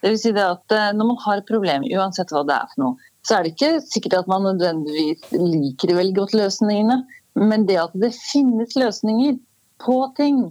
[0.00, 2.68] Det vil si det at eh, når man har et problem, uansett hva det er
[2.74, 7.02] for noe, så er det ikke sikkert at man nødvendigvis liker veldig godt løsningene,
[7.40, 9.36] men det at det finnes løsninger
[9.80, 10.50] på ting,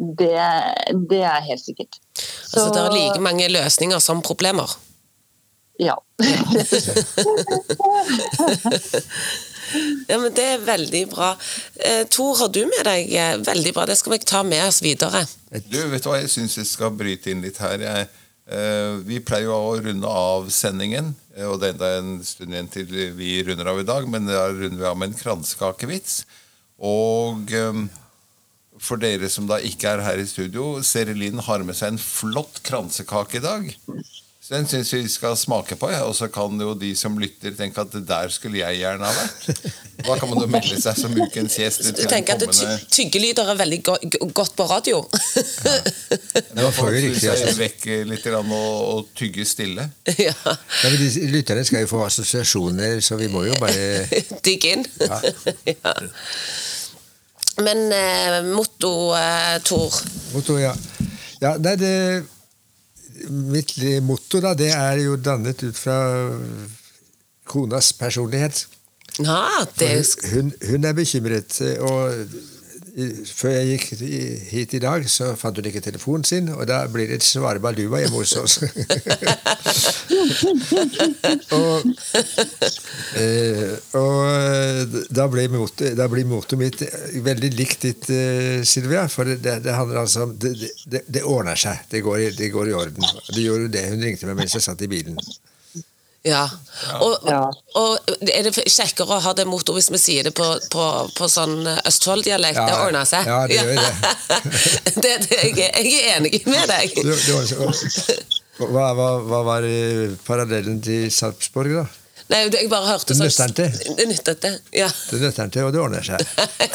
[0.00, 0.36] det,
[1.10, 1.98] det er helt sikkert.
[2.50, 4.78] Altså, det er like mange løsninger som problemer.
[5.80, 5.96] Ja.
[10.08, 11.36] Ja, men Det er veldig bra.
[11.74, 14.82] Eh, Tor, har du med deg eh, Veldig bra, det skal vi ta med oss
[14.82, 15.22] videre.
[15.70, 17.84] Du, vet du hva, jeg syns jeg skal bryte inn litt her.
[17.84, 18.08] Jeg,
[18.50, 22.56] eh, vi pleier jo å runde av sendingen, eh, og det er enda en stund
[22.56, 26.24] igjen til vi runder av i dag, men da runder vi av med en kransekakevits.
[26.90, 27.84] Og eh,
[28.80, 32.62] for dere som da ikke er her i studio, Serilin har med seg en flott
[32.66, 33.70] kransekake i dag.
[34.40, 36.00] Så den syns vi skal smake på, ja.
[36.08, 39.12] og så kan jo de som lytter, tenke at det der skulle jeg gjerne ha
[39.14, 39.68] vært.
[40.00, 41.84] Da kan man jo melde seg som ukens gjest.
[41.94, 43.94] Du tenker at kommende- tyggelyder er veldig go
[44.40, 45.04] godt på radio?
[46.50, 47.52] Det var for riktig, altså.
[47.60, 49.86] vekk litt grann og, og tygge stille.
[50.16, 50.32] ja.
[50.34, 50.56] Ja,
[50.88, 54.08] men de, lytterne skal jo få assosiasjoner, så vi må jo bare
[54.46, 54.86] Digge inn.
[54.98, 55.20] Ja.
[55.76, 55.94] ja.
[57.64, 59.94] Men eh, motto, eh, Tor
[60.34, 60.74] Motto, ja.
[61.42, 61.94] ja nei, det,
[63.28, 63.74] mitt
[64.06, 65.98] motto da, det er jo dannet ut fra
[67.50, 68.64] konas personlighet.
[69.18, 69.90] Ja, det
[70.30, 71.58] hun, hun, hun er bekymret.
[71.82, 72.14] og
[73.34, 73.84] før jeg gikk
[74.50, 77.60] hit i dag, så fant hun ikke telefonen sin, og da blir det et svare
[77.62, 78.58] baluba hjemme hos oss.
[81.60, 81.86] og,
[83.20, 84.16] eh, og
[85.54, 86.82] mottoet da blir mottoet mitt
[87.24, 89.06] veldig likt ditt, eh, Silvia.
[89.10, 91.76] For det, det handler altså om det, det, det ordner seg.
[91.90, 93.04] Går, det går i orden.
[93.30, 93.88] Det gjorde det.
[93.92, 95.18] Hun ringte meg mens jeg satt i bilen.
[96.28, 96.42] Ja.
[97.00, 97.28] Og,
[97.80, 100.84] og er det kjekkere å ha det motto hvis vi sier det på, på,
[101.16, 102.58] på sånn Østfold-dialekt?
[102.60, 103.24] Ja, det ordner seg.
[103.30, 103.70] ja, det gjør
[105.04, 106.92] det, det, jeg, er- jeg er enig med deg.
[107.00, 108.18] Det, det
[108.60, 109.64] hva, hva, hva var
[110.26, 111.86] parallellen til Sarpsborg, da?
[112.30, 113.94] Nei, jeg bare hørte Det sånn nøtter ikke.
[113.98, 114.52] Det nytter ikke.
[114.76, 114.86] Ja.
[114.92, 116.20] Det nøtter han til, og det ordner seg.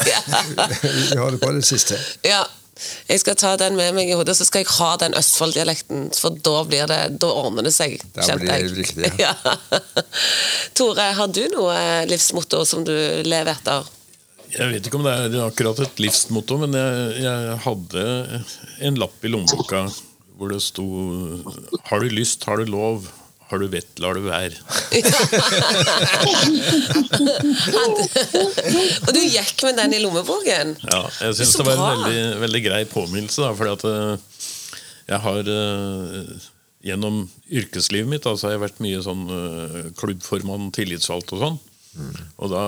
[1.14, 2.02] Vi holder på det siste.
[2.26, 2.42] ja.
[3.08, 6.08] Jeg skal ta den med meg i hodet, så skal jeg ha den Østfold-dialekten.
[6.16, 7.98] For da, blir det, da ordner det seg.
[8.16, 9.12] Da blir det jeg.
[9.24, 9.32] ja.
[9.42, 9.54] ja.
[10.76, 11.76] Tore, har du noe
[12.10, 13.92] livsmotto som du lever etter?
[14.52, 18.04] Jeg vet ikke om det er akkurat et livsmotto, men jeg, jeg hadde
[18.86, 19.86] en lapp i lommeboka
[20.36, 20.84] hvor det sto
[21.88, 23.08] 'Har du lyst, har du lov.
[23.46, 24.58] Har du vett, lar du være'.
[29.06, 30.74] Og du gikk med den i lommeboken?
[30.82, 33.46] Ja, jeg syns det, det var en veldig, veldig grei påminnelse.
[33.46, 34.16] For fordi at eh,
[35.12, 36.36] jeg har eh,
[36.86, 41.56] Gjennom yrkeslivet mitt altså, så har jeg vært mye sånn eh, klubbformann, tillitsvalgt og sånn.
[42.36, 42.62] Og da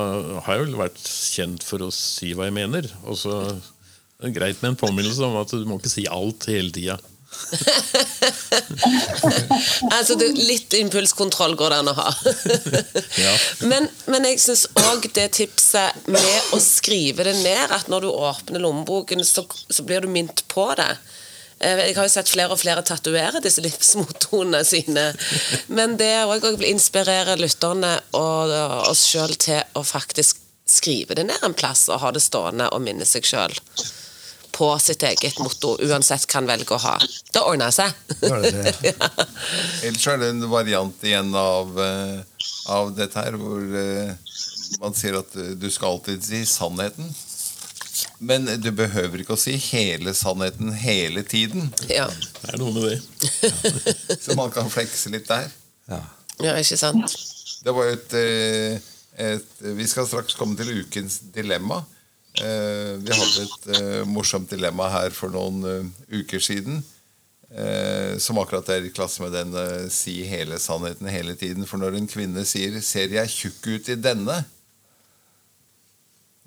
[0.46, 2.88] har jeg vel vært kjent for å si hva jeg mener.
[3.04, 6.48] Og så er det greit med en påminnelse om at du må ikke si alt
[6.50, 6.96] hele tida.
[9.92, 12.08] Altså, det, litt impulskontroll går det an å ha.
[13.18, 13.32] Ja.
[13.66, 18.10] men, men jeg syns òg det tipset med å skrive det ned, at når du
[18.12, 20.90] åpner lommeboken, så, så blir du minnet på det.
[21.58, 25.08] Eh, Jeg har jo sett flere og flere tatovere disse livsmottoene sine.
[25.72, 28.52] Men det òg å inspirere lytterne og
[28.90, 32.82] oss sjøl til å faktisk skrive det ned en plass og ha det stående og
[32.84, 33.54] minne seg sjøl
[34.58, 36.96] på sitt eget motto, uansett hva han velger å ha.
[37.30, 37.94] Det ordner seg.
[38.88, 39.10] ja.
[39.86, 44.10] Ellers er det en variant igjen av, eh, av dette her, hvor eh,
[44.82, 47.06] man sier at eh, du skal alltid si sannheten.
[48.18, 51.70] Men du behøver ikke å si hele sannheten hele tiden.
[51.86, 52.08] ja.
[52.40, 52.98] Det er noe med det.
[54.24, 55.52] Så man kan flekse litt der.
[55.86, 56.00] Ja.
[56.42, 57.14] ja, ikke sant?
[57.62, 58.14] Det var jo et,
[59.18, 61.82] et Vi skal straks komme til ukens dilemma.
[62.42, 66.82] Eh, Vi hadde et eh, morsomt dilemma her for noen eh, uker siden.
[67.50, 69.54] eh, Som akkurat er i klasse med den
[69.90, 71.66] 'si hele sannheten hele tiden'.
[71.66, 74.44] For når en kvinne sier 'ser jeg tjukk ut i denne',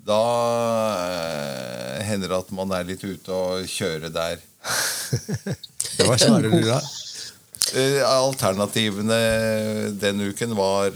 [0.02, 0.22] da
[2.02, 4.40] hender det at man er litt ute og kjører der.
[6.02, 6.80] Hva svarer du da?
[8.08, 9.18] Alternativene
[10.00, 10.90] den uken var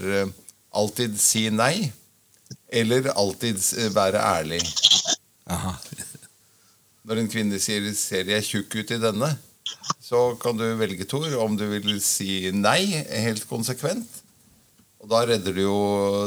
[0.75, 1.91] alltid si nei,
[2.69, 4.61] eller alltid eh, være ærlig.
[5.47, 5.73] Aha.
[7.07, 9.37] Når en kvinne sier 'ser jeg tjukk ut i denne',
[10.03, 14.07] så kan du velge, Tor, om du vil si nei helt konsekvent.
[15.03, 15.77] Og da redder du jo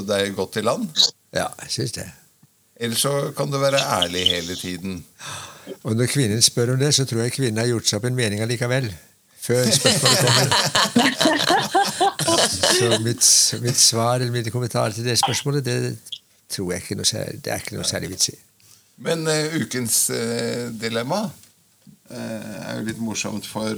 [0.09, 0.89] deg godt i land.
[1.33, 2.09] Ja, jeg syns det.
[2.81, 5.05] Eller så kan du være ærlig hele tiden.
[5.85, 8.17] Og når kvinnen spør om det, så tror jeg kvinnen har gjort seg opp en
[8.17, 8.89] mening allikevel.
[9.41, 10.49] Før spørsmålet kommer.
[12.61, 13.25] Så mitt,
[13.63, 16.20] mitt svar eller mitt kommentar til det spørsmålet, det
[16.51, 18.39] tror jeg ikke noe særlig, det er ikke noe særlig vits i.
[19.01, 23.77] Men uh, ukens uh, dilemma uh, er jo litt morsomt, for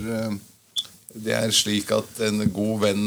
[1.12, 3.02] det er slik at en god venn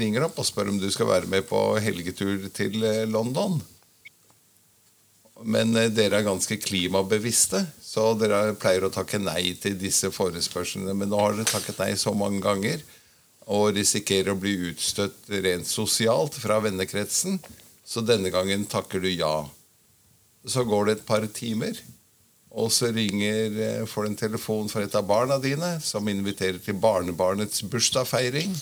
[0.00, 2.74] ringer opp og spør om du skal være med på helgetur til
[3.06, 3.60] London.
[5.46, 10.90] Men dere er ganske klimabevisste, så dere pleier å takke nei til disse forespørslene.
[10.90, 12.82] Men nå har dere takket nei så mange ganger
[13.50, 17.38] og risikerer å bli utstøtt rent sosialt fra vennekretsen,
[17.84, 19.48] så denne gangen takker du ja.
[20.46, 21.78] Så går det et par timer,
[22.50, 26.58] og så ringer, eh, får du en telefon fra et av barna dine, som inviterer
[26.58, 28.54] til barnebarnets bursdagsfeiring.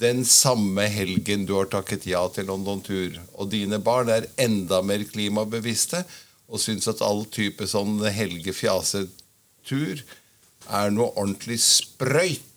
[0.00, 3.18] Den samme helgen du har takket ja til London-tur.
[3.36, 6.04] Og dine barn er enda mer klimabevisste
[6.48, 10.00] og syns at all type sånn helge-fjase-tur
[10.70, 12.49] er noe ordentlig sprøyt.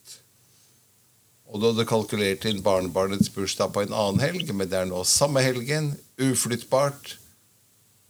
[1.54, 5.04] Og du hadde kalkulert inn barnebarnets bursdag på en annen helg, men det er nå
[5.06, 7.20] samme helgen, uflyttbart.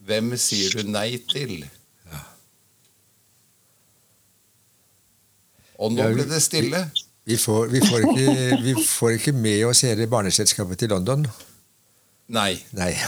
[0.07, 1.65] Hvem sier du nei til?
[5.83, 6.85] Og nå Ja, ble det stille.
[7.27, 11.27] Vi får, vi får, ikke, vi får ikke med oss hele barneselskapet til London.
[12.31, 12.55] Nei.
[12.71, 12.93] Nei.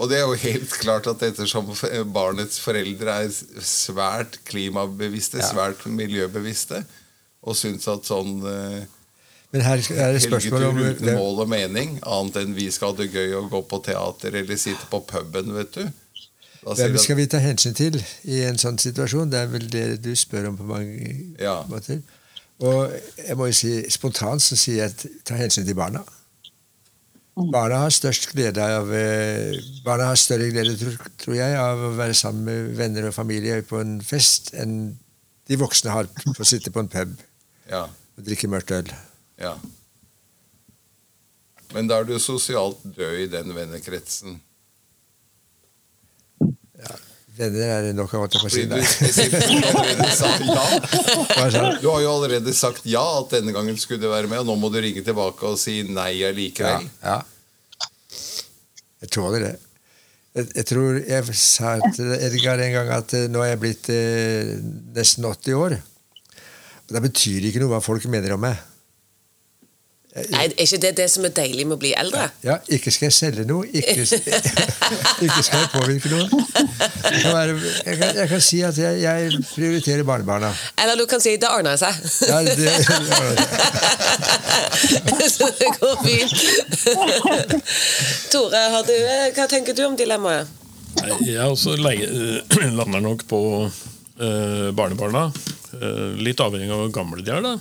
[0.00, 1.72] Og det er jo helt klart at ettersom
[2.12, 3.30] barnets foreldre er
[3.64, 6.84] svært klimabevisste, svært miljøbevisste,
[7.42, 8.82] og syns at sånn eh,
[9.54, 12.92] Men her er det spørsmål om helgetur uten mål og mening, annet enn vi skal
[12.92, 15.88] ha det gøy og gå på teater eller sitte på puben, vet du.
[16.60, 17.96] Da hvem skal vi ta hensyn til
[18.28, 19.30] i en sånn situasjon.
[19.32, 21.62] Det er vel det du spør om på mange Ja.
[21.70, 22.02] måter.
[22.60, 26.02] Og jeg må jo si, spontant så sier jeg at ta hensyn til barna.
[27.40, 31.94] Barna har størst glede av eh, Barna har større glede, tror, tror jeg, av å
[31.96, 34.98] være sammen med venner og familie på en fest enn
[35.48, 37.16] de voksne har på å sitte på en pub
[37.70, 37.84] Ja,
[38.18, 38.90] drikke mørkt øl.
[39.40, 39.54] ja.
[41.70, 44.40] Men da er du sosialt død i den vennekretsen.
[47.38, 48.76] Venner er det nok av at jeg får si sin du
[50.50, 50.64] ja.
[51.38, 54.68] Har jo allerede sagt ja at denne gangen skulle du være med, og nå må
[54.74, 56.88] du ringe tilbake og si nei Ja, allikevel.
[57.04, 57.20] ja.
[59.00, 59.54] Jeg tåler det.
[60.36, 63.88] Jeg, jeg tror jeg sa til Edgar en gang at eh, nå er jeg blitt
[63.94, 64.50] eh,
[64.98, 65.78] nesten 80 år.
[66.90, 68.58] Da betyr ikke noe hva folk mener om meg.
[70.10, 72.24] Nei, Er ikke det det som er deilig med å bli eldre?
[72.42, 74.02] Ja, Ikke skal jeg selge noe, ikke,
[75.26, 76.26] ikke skal jeg påvirke noe.
[76.26, 77.54] Jeg kan, være,
[77.86, 80.50] jeg kan, jeg kan si at jeg, jeg prioriterer barnebarna.
[80.82, 81.94] Eller du kan si 'det ordner seg'.
[82.26, 82.56] Ja, det,
[85.36, 86.34] Så det går fint.
[88.34, 90.48] Tore, har du, eh, hva tenker du om dilemmaet?
[91.22, 91.76] Jeg også
[92.80, 93.40] lander nok på
[94.18, 95.28] eh, barnebarna.
[95.80, 97.44] Eh, litt avhengig av hvor gamle de er.
[97.44, 97.54] da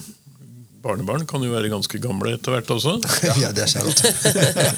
[0.79, 2.97] Barnebarn kan jo være ganske gamle etter hvert også.
[3.41, 4.03] ja, det er sant.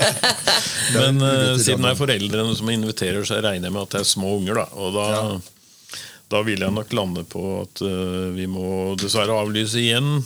[0.97, 4.09] Men uh, siden det er foreldrene som inviterer, så regner jeg med at det er
[4.09, 4.63] små unger.
[4.63, 5.05] da Og da,
[6.33, 10.23] da vil jeg nok lande på at uh, vi må dessverre avlyse igjen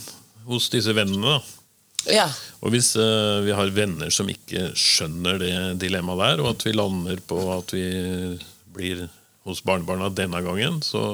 [0.48, 1.36] hos disse vennene.
[1.36, 2.26] da Ja.
[2.64, 6.76] Og hvis uh, vi har venner som ikke skjønner det dilemmaet der, og at vi
[6.76, 7.88] lander på at vi
[8.76, 9.10] blir
[9.46, 11.04] hos barnebarna denne gangen, så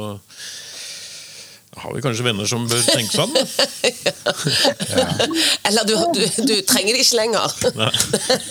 [1.80, 3.32] har vi kanskje venner som bør tenke sånn.
[4.92, 5.06] ja.
[5.70, 7.48] Eller du, du, du trenger de ikke lenger.
[7.78, 7.90] Nei,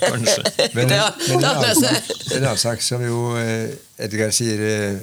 [0.01, 0.41] kanskje.
[0.75, 1.93] Men, Det men var- en, det annen, det.
[2.37, 3.67] en annen sak som jo eh,
[4.01, 4.95] Edgar sier eh,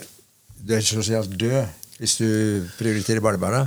[0.66, 1.64] Du er sosialt død
[1.98, 2.28] hvis du
[2.78, 3.62] prioriterer barnebarna.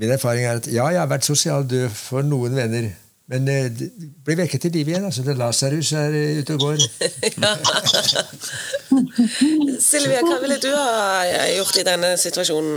[0.00, 2.84] Min erfaring er at ja, jeg har vært sosialt død for noen venner.
[3.30, 3.68] Men eh,
[4.26, 5.04] blir vekket til liv igjen.
[5.06, 6.78] altså det Lasarus er eh, ute og går.
[9.82, 11.22] Silvia, hva ville du ha
[11.56, 12.76] gjort i denne situasjonen?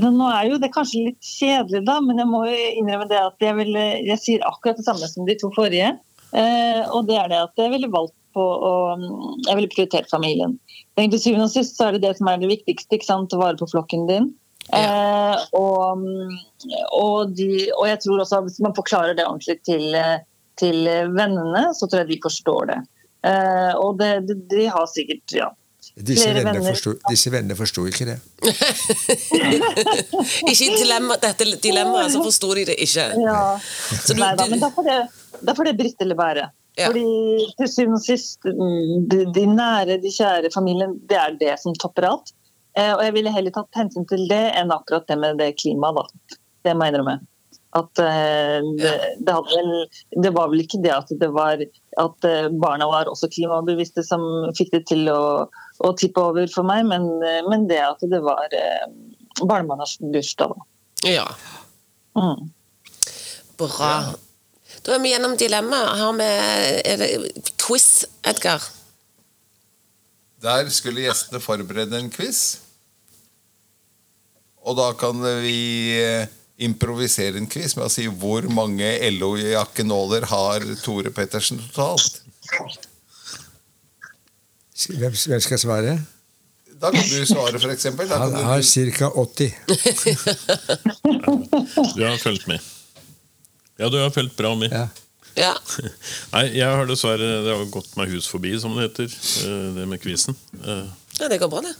[0.00, 3.44] Nå er jo det kanskje litt kjedelig, da, men jeg må jo innrømme det at
[3.44, 5.90] jeg, vil, jeg sier akkurat det samme som de to forrige.
[6.32, 10.54] Eh, og det er det at jeg ville valgt på å Jeg ville prioritert familien.
[10.96, 12.96] Men Til syvende og sist så er det det som er det viktigste.
[12.96, 13.34] ikke sant?
[13.36, 14.30] Vare på flokken din.
[14.72, 16.06] Eh, og,
[16.96, 19.98] og, de, og jeg tror også at hvis man forklarer det ordentlig til,
[20.56, 22.80] til vennene, så tror jeg de forstår det.
[23.28, 25.50] Eh, og det, de, de har sikkert ja,
[25.94, 26.70] Disse vennene venner.
[26.72, 28.18] forsto, disse vennene forsto ikke det.
[30.48, 33.04] Ikke i dilemma, dette dilemmaet, så forsto de det ikke.
[33.20, 33.58] Ja.
[33.60, 34.98] Så du- Nei da, men da får det,
[35.44, 36.46] da får det Britt eller være.
[36.78, 36.86] Ja.
[36.88, 37.04] Fordi
[37.58, 41.74] til syvende og sist, mm, de, de nære, de kjære familien, det er det som
[41.76, 42.32] topper alt.
[42.74, 46.00] Eh, og jeg ville heller tatt hensyn til det enn akkurat det med det klimaet,
[46.00, 46.38] da.
[46.64, 47.18] Det må jeg innrømme.
[47.76, 49.70] At eh, det, det, hadde vel,
[50.24, 51.60] det var vel ikke det at det var
[52.00, 54.24] at eh, barna var også klimabevisste som
[54.56, 55.48] fikk det til å,
[55.82, 58.84] å tippe over for meg, men, eh, men det at det var eh,
[59.42, 60.68] barnebarnas bursdag, da.
[61.08, 61.26] Ja,
[62.14, 62.50] Mm.
[63.56, 64.14] bra.
[64.84, 65.96] Da er vi gjennom dilemmaet.
[65.98, 66.26] Har vi
[66.90, 67.08] er det
[67.56, 68.60] quiz, Edgar?
[70.42, 72.58] Der skulle gjestene forberede en quiz.
[74.66, 76.26] Og da kan vi eh,
[76.62, 82.20] improvisere en quiz med å si hvor mange LO-jakkenåler har Tore Pettersen totalt.
[84.72, 85.98] Hvem, hvem skal svare?
[86.82, 88.08] Da kan du svare, eksempel.
[88.10, 89.08] Han har du, ca.
[89.08, 89.54] 80.
[91.94, 92.60] Du har fulgt med.
[93.78, 94.72] Ja, du har fulgt bra med.
[94.72, 94.88] Ja.
[95.34, 95.52] Ja.
[96.34, 99.14] Nei, jeg har dessverre Det har gått meg hus forbi, som det heter.
[99.46, 100.36] eh, Det med quizen.
[100.64, 100.84] Eh,
[101.20, 101.74] ja, det går bra, det.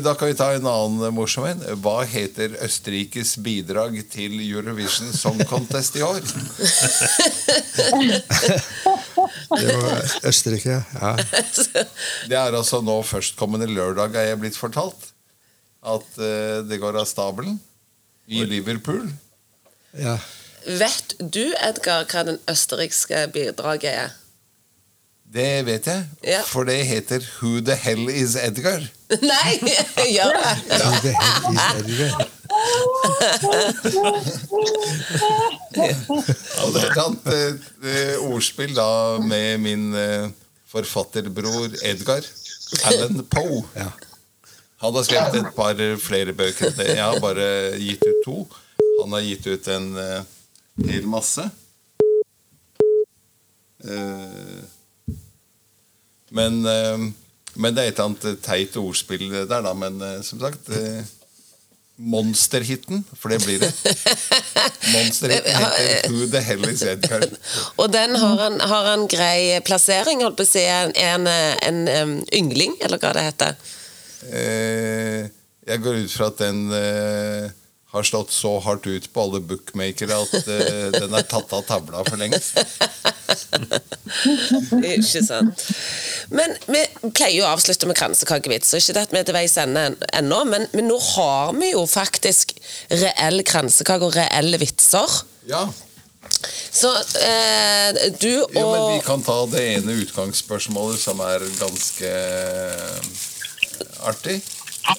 [0.00, 1.60] da kan vi ta en annen morsom en.
[1.84, 6.20] Hva heter Østerrikes bidrag til Eurovision Song Contest i år?
[9.50, 11.12] Det var Østerrike, ja.
[12.30, 15.08] Det er altså nå førstkommende lørdag, er jeg blitt fortalt.
[15.82, 17.56] At eh, det går av stabelen
[18.30, 19.08] i Liverpool.
[19.98, 20.18] ja.
[20.60, 24.10] Vet du, Edgar, hva den østerrikske bidraget er?
[25.32, 26.42] Det vet jeg, Ja.
[26.44, 28.82] for det heter Who the hell is Edgar?
[29.24, 29.54] Nei,
[30.16, 30.52] gjør det!
[30.68, 32.28] Who the hell is Edgar?
[36.60, 38.90] Og det er et annet eh, ordspill da
[39.22, 40.28] med min eh,
[40.70, 42.26] forfatterbror Edgar
[42.90, 43.64] Allan Poe.
[43.74, 43.90] Ja.
[44.80, 46.72] Han har skrevet et par flere bøker.
[46.86, 48.36] Jeg har bare gitt ut to.
[49.02, 50.22] Han har gitt ut en eh,
[50.88, 51.44] hel masse.
[53.84, 54.60] Eh,
[56.30, 56.98] men, eh,
[57.56, 59.72] men det er et eller annet teit ordspill der, da.
[59.76, 61.02] Men eh, som sagt eh,
[62.00, 63.68] Monsterhiten, for det blir det.
[64.94, 67.26] Monsterhiten heter Who the Hell is Edgar?
[67.80, 70.64] Og den har en, har en grei plassering, holdt på å si.
[70.64, 73.60] En, en, en yngling, eller hva det heter.
[74.32, 75.28] Eh,
[75.68, 77.52] jeg går ut fra at den eh,
[77.92, 82.04] har slått så hardt ut på alle bookmakere at eh, den er tatt av tavla
[82.06, 82.60] for lengst.
[84.96, 85.68] Ikke sant.
[86.30, 89.34] Men vi pleier jo å avslutte med kransekakevits, og ikke det at vi er til
[89.36, 92.52] veis ende ennå, men, men nå har vi jo faktisk
[92.92, 95.16] reell kransekake og reelle vitser.
[95.50, 95.64] Ja,
[96.70, 102.10] Så eh, du og jo, men vi kan ta det ene utgangsspørsmålet som er ganske
[102.10, 103.10] eh,
[104.06, 104.38] artig.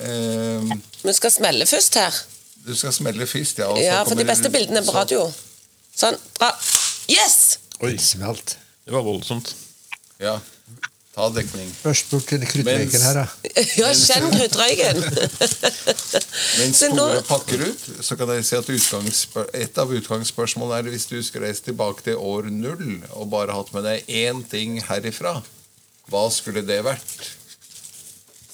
[0.01, 0.73] Eh,
[1.05, 2.19] Vi skal smelle først her.
[2.67, 3.69] du skal smelle først, ja.
[3.71, 5.23] og så Ja, for de beste bildene er på radio.
[5.95, 6.17] Sånn.
[6.39, 6.51] Bra.
[7.11, 7.57] Yes!
[7.82, 8.57] Oi, Det smalt.
[8.86, 9.55] det var voldsomt.
[10.21, 10.36] Ja,
[11.16, 11.68] ta dekning.
[11.82, 13.26] Først bort til kruttrøyken her, da.
[13.82, 15.01] Ja, kjenn kruttrøyken!
[16.59, 18.72] Mens Så pakker ut, så kan jeg si at
[19.64, 23.74] et av utgangsspørsmålene er hvis du skulle reist tilbake til år null og bare hatt
[23.76, 25.39] med deg én ting herifra,
[26.12, 27.36] hva skulle det vært?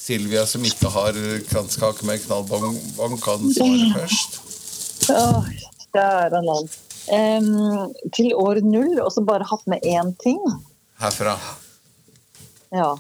[0.08, 1.18] Silvia, som ikke har
[1.50, 2.78] kranskake med knallbong,
[3.20, 4.38] kan svare først.
[5.12, 5.50] Åh,
[5.98, 6.76] Kjære land.
[7.08, 10.40] Um, til år null, og så bare hatt med én ting.
[11.02, 11.38] Herfra.
[12.76, 12.92] Ja.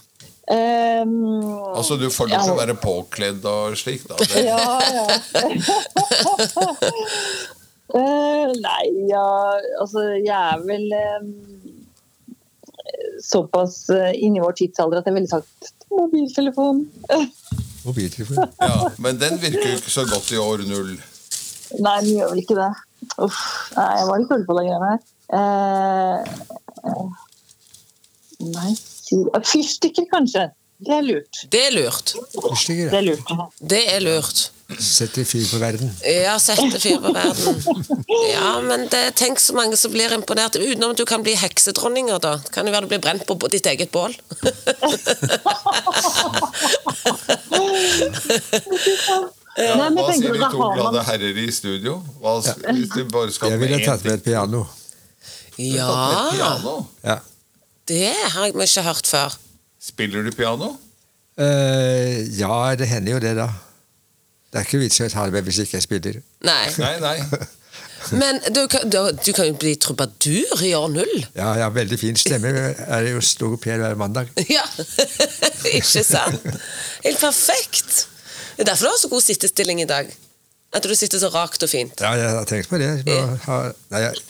[0.47, 1.43] Um,
[1.75, 4.15] Altså, du får lov til å være påkledd og slik, da.
[4.31, 5.05] Det, Ja, ja.
[7.91, 9.25] uh, nei, ja
[9.81, 11.33] Altså, jeg er vel um,
[13.23, 16.85] såpass uh, inni vår tidsalder at jeg ville sagt mobiltelefon.
[17.87, 18.49] Mobiltelefon.
[18.59, 20.95] ja, men den virker jo ikke så godt i år null.
[21.83, 22.71] Nei, den gjør vel ikke det.
[23.23, 23.39] Uff,
[23.75, 25.01] nei, jeg var litt full på de greiene her.
[25.27, 26.17] Uh,
[26.87, 27.09] uh,
[28.47, 28.96] nei, eh,
[29.51, 30.49] fyrstikker kanskje.
[30.77, 31.39] Det er lurt.
[31.51, 32.13] Det er lurt.
[32.35, 33.33] Fyrstikker, Det er lurt.
[33.73, 34.51] Det er lurt.
[34.83, 35.91] Setter fyr på verden.
[36.03, 37.61] Ja, sette fyr på verden.
[38.33, 40.57] Ja, men det, tenk så mange som blir imponert.
[40.59, 42.33] Utenom at du kan bli heksedronninger, da.
[42.51, 44.13] Kan det være du blir brent på ditt eget bål?
[49.57, 51.95] Ja, Nei, hva sier de to glade herrer i studio?
[52.21, 54.65] Hva, hvis de bare skal Jeg ville tatt med et piano.
[54.67, 55.89] Tatt med et Ja,
[56.35, 56.75] piano?
[57.07, 57.17] Ja.
[57.87, 59.37] Det har jeg ikke hørt før.
[59.81, 60.73] Spiller du piano?
[61.37, 63.47] Uh, ja, det hender jo det, da.
[64.51, 66.19] Det er ikke vits i å ta det med hvis ikke jeg spiller.
[66.47, 66.65] Nei.
[66.83, 67.17] Nei, nei.
[68.15, 71.15] Men du, kan- du, du kan jo bli trubadur i år null.
[71.35, 72.51] Ja, ja veldig fin stemme.
[72.53, 74.29] Jeg er jo logoped hver mandag.
[74.57, 74.63] Ja,
[75.77, 76.45] ikke sant?
[77.03, 78.07] Helt perfekt.
[78.55, 80.09] Det er derfor du har så god sittestilling i dag.
[80.75, 81.99] At du sitter så rakt og fint.
[82.01, 82.89] Ja, jeg har tenkt på det.
[83.01, 83.59] Jeg må ha,
[83.93, 84.23] nei, jeg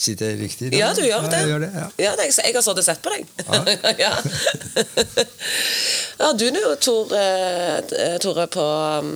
[0.00, 0.78] sitter jeg riktig Da?
[0.80, 1.36] Ja, du gjør det.
[1.36, 1.86] Ja, jeg gjør det ja.
[2.00, 3.22] Ja, det jeg har sittet og sett på deg.
[4.00, 4.12] Ja.
[6.20, 7.24] Har du nå, Tore,
[7.96, 8.64] eh, Tore på
[9.00, 9.12] um,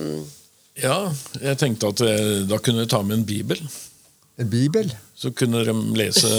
[0.81, 0.99] Ja,
[1.41, 3.61] jeg tenkte at eh, da kunne jeg ta med en bibel.
[4.41, 4.93] En bibel?
[5.25, 6.29] Så kunne de lese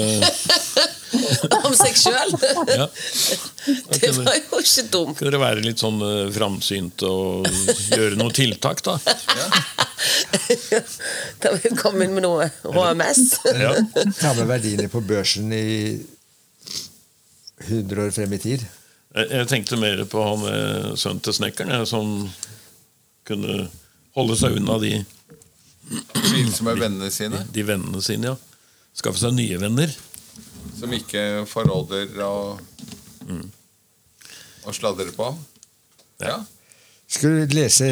[1.67, 2.35] om seg sjøl?
[2.71, 2.87] ja.
[3.97, 5.17] Det var jo ikke dumt.
[5.19, 7.49] kunne det være litt sånn uh, framsynte og
[7.91, 8.95] gjøre noen tiltak, da.
[11.43, 13.25] Da vil vi komme inn med noe HMS.
[13.59, 13.73] Ja.
[14.21, 15.65] Ta med verdiene på børsen i
[17.67, 18.63] 100 år frem i tid.
[19.17, 22.29] Jeg, jeg tenkte mer på han eh, sønnen til snekkeren, som
[23.27, 23.65] kunne
[24.15, 24.93] holde seg unna de,
[25.87, 28.35] Tvilsomme vennene sine, de vennene sine.
[28.35, 28.46] ja.
[28.97, 29.93] Skaffe seg nye venner.
[30.77, 32.61] som ikke forråder og,
[34.67, 35.31] og sladrer på.
[36.21, 36.39] Ja.
[37.09, 37.87] Skal du lese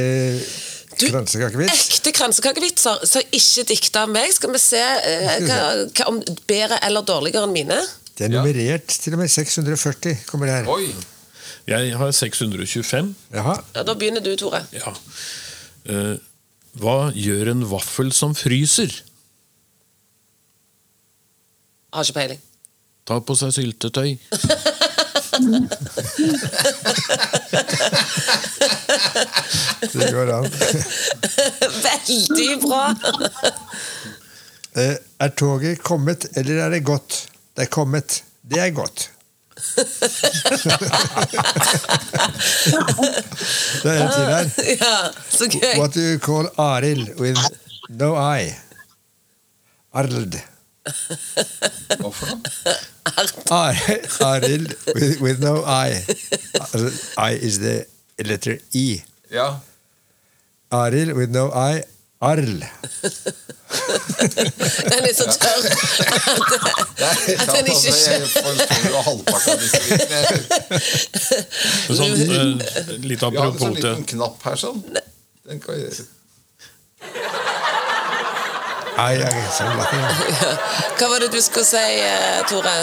[0.98, 1.72] Du, kransekakevits?
[1.96, 4.30] Ekte kransekakevitser, så ikke dikta av meg.
[4.36, 5.59] Skal vi se eh, hva,
[5.90, 7.78] hva, om bedre eller dårligere enn mine?
[8.14, 8.42] Det er Ja.
[8.44, 10.20] nummerert til og med 640.
[10.28, 10.68] kommer det her.
[10.70, 10.92] Oi!
[11.66, 13.14] Jeg har 625.
[13.32, 13.57] Jaha.
[13.74, 14.61] Ja, Da begynner du, Tore.
[14.76, 14.92] Ja.
[15.88, 16.16] Uh,
[16.78, 18.92] hva gjør en vaffel som fryser?
[21.95, 22.40] Har ikke peiling.
[23.07, 24.14] Ta på seg syltetøy.
[29.92, 30.49] Det går an.
[31.84, 32.84] Veldig bra!
[34.74, 37.28] Eh, Er toget kommet, eller er det gått?
[37.55, 38.22] Det er kommet.
[38.42, 39.11] Det er godt.
[43.84, 44.51] det er en til her.
[44.80, 44.97] Ja,
[45.30, 45.76] så gøy.
[45.78, 47.40] What do you call Arild with
[47.88, 48.51] no eye.
[49.95, 50.34] Arld.
[52.01, 52.74] Hvorfor da?
[53.14, 53.76] Ar
[54.20, 56.05] Arild with, with no I.
[57.18, 57.87] I is the
[58.24, 59.01] letter E.
[59.30, 59.61] Ja.
[60.70, 61.82] Arild with no I.
[62.24, 62.64] Arl.
[64.91, 65.64] Den er så tørr
[67.01, 68.45] Nei, at den ikke skjønner jeg
[68.85, 69.41] uh, Litt apropos
[71.91, 72.47] til Sånn, eh,
[73.11, 74.80] Vi har en sånn liten knapp her sånn.
[75.45, 76.07] Den kan jeg...
[78.97, 79.42] Ai, ai.
[80.99, 82.74] Hva var det du skulle si, eh, Tore?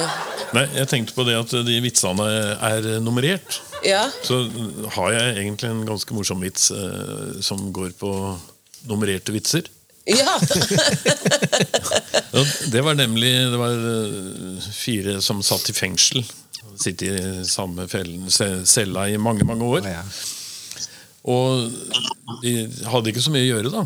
[0.51, 2.25] Nei, jeg tenkte på det at de vitsene
[2.67, 3.61] er nummerert.
[3.87, 4.03] Ja?
[4.25, 4.43] Så
[4.97, 8.11] har jeg egentlig en ganske morsom vits eh, som går på
[8.91, 9.71] nummererte vitser.
[10.09, 10.35] Ja!
[12.31, 16.23] Ja, det var nemlig det var eh, fire som satt i fengsel.
[16.79, 19.89] Sittet i samme fellen, cella i mange, mange år.
[21.27, 21.73] Og
[22.41, 22.53] de
[22.87, 23.83] hadde ikke så mye å gjøre, da.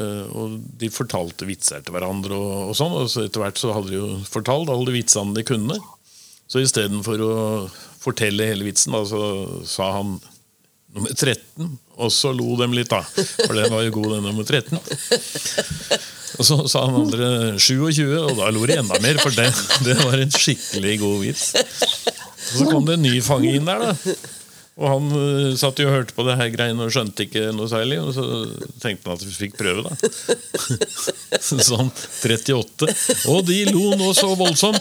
[0.00, 3.74] Eh, Og de fortalte vitser til hverandre, og, og sånn, og så etter hvert så
[3.76, 5.76] hadde de jo fortalt alle de vitsene de kunne.
[6.50, 7.34] Så istedenfor å
[8.00, 9.20] fortelle hele vitsen, da, så
[9.68, 10.16] sa han
[10.90, 11.68] nummer 13,
[12.00, 13.02] og så lo dem litt, da.
[13.44, 14.80] For den var jo god, den nummer 13.
[16.40, 17.28] Og så sa han andre
[17.60, 19.50] 27, og da lo de enda mer, for det,
[19.86, 21.44] det var en skikkelig god vits.
[21.54, 24.16] Og så kom det en ny fange inn der, da.
[24.80, 27.68] Og han uh, satt jo og hørte på det her greiene og skjønte ikke noe
[27.68, 27.98] særlig.
[28.00, 28.24] Og så
[28.80, 29.92] tenkte han at vi fikk prøve, da.
[31.50, 32.88] Sånn 38.
[33.32, 34.80] Og de lo nå så voldsomt!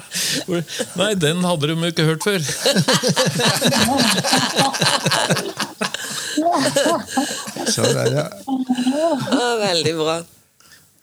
[1.00, 2.44] Nei, den hadde de jo ikke hørt før.
[7.70, 8.26] Sånn er det.
[9.64, 10.20] Veldig bra.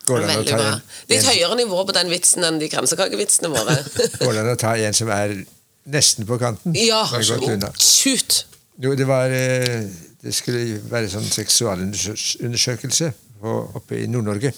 [0.08, 0.74] Går det an å Veldig ta bra.
[1.12, 3.78] Litt høyere nivå på den vitsen enn de kransekakevitsene våre.
[4.22, 5.40] går det an å ta en som er
[5.88, 6.76] nesten på kanten?
[6.76, 8.46] Ja, Det shoot!
[8.78, 9.88] Jo, det var eh,
[10.22, 13.12] Det skulle være sånn seksualundersøkelse
[13.48, 14.52] oppe i Nord-Norge.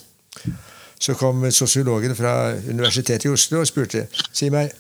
[0.99, 4.71] Så kom sosiologen fra Universitetet i Oslo og spurte Si meg,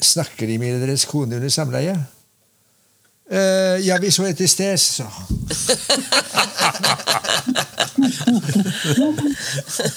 [0.00, 1.98] snakker de med deres kone under samleie?
[3.30, 5.06] Uh, ja, vi så etter i sted, så.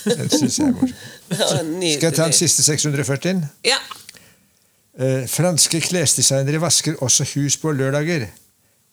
[0.06, 0.98] Den syns jeg er morsom.
[1.34, 3.42] Skal jeg ta den siste 640?
[3.66, 3.80] Ja.
[4.94, 8.28] Eh, franske klesdesignere vasker også hus på lørdager.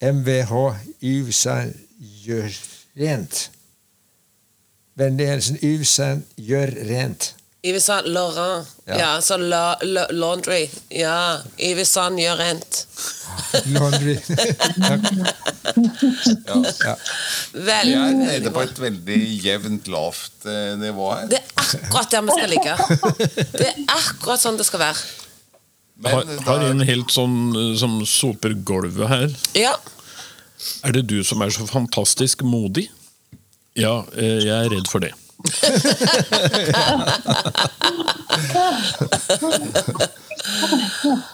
[0.00, 0.52] MVH
[1.04, 1.76] Yves Saint
[2.24, 2.48] gjør
[2.96, 3.50] rent.
[4.96, 7.34] Vennlig hilsen Yves Saint gjør rent.
[7.60, 8.64] Yves Saint Laurent.
[8.88, 8.96] Ja.
[8.96, 10.62] Ja, så la, la, laundry.
[10.88, 11.36] Ja.
[11.60, 12.80] Yves Saint gjør rent.
[13.76, 14.16] Laundry.
[16.50, 16.94] Ja.
[17.52, 21.28] Veldig, Vi er nede på et veldig jevnt lavt eh, nivå her.
[21.30, 22.74] Det er akkurat der vi skal ligge.
[23.54, 25.04] Det er akkurat sånn det skal være.
[26.04, 29.28] Har, Men har har en helt sånn som soper gulvet her.
[29.58, 29.74] Ja.
[30.84, 32.90] Er det du som er så fantastisk modig?
[33.78, 35.12] Ja, eh, jeg er redd for det.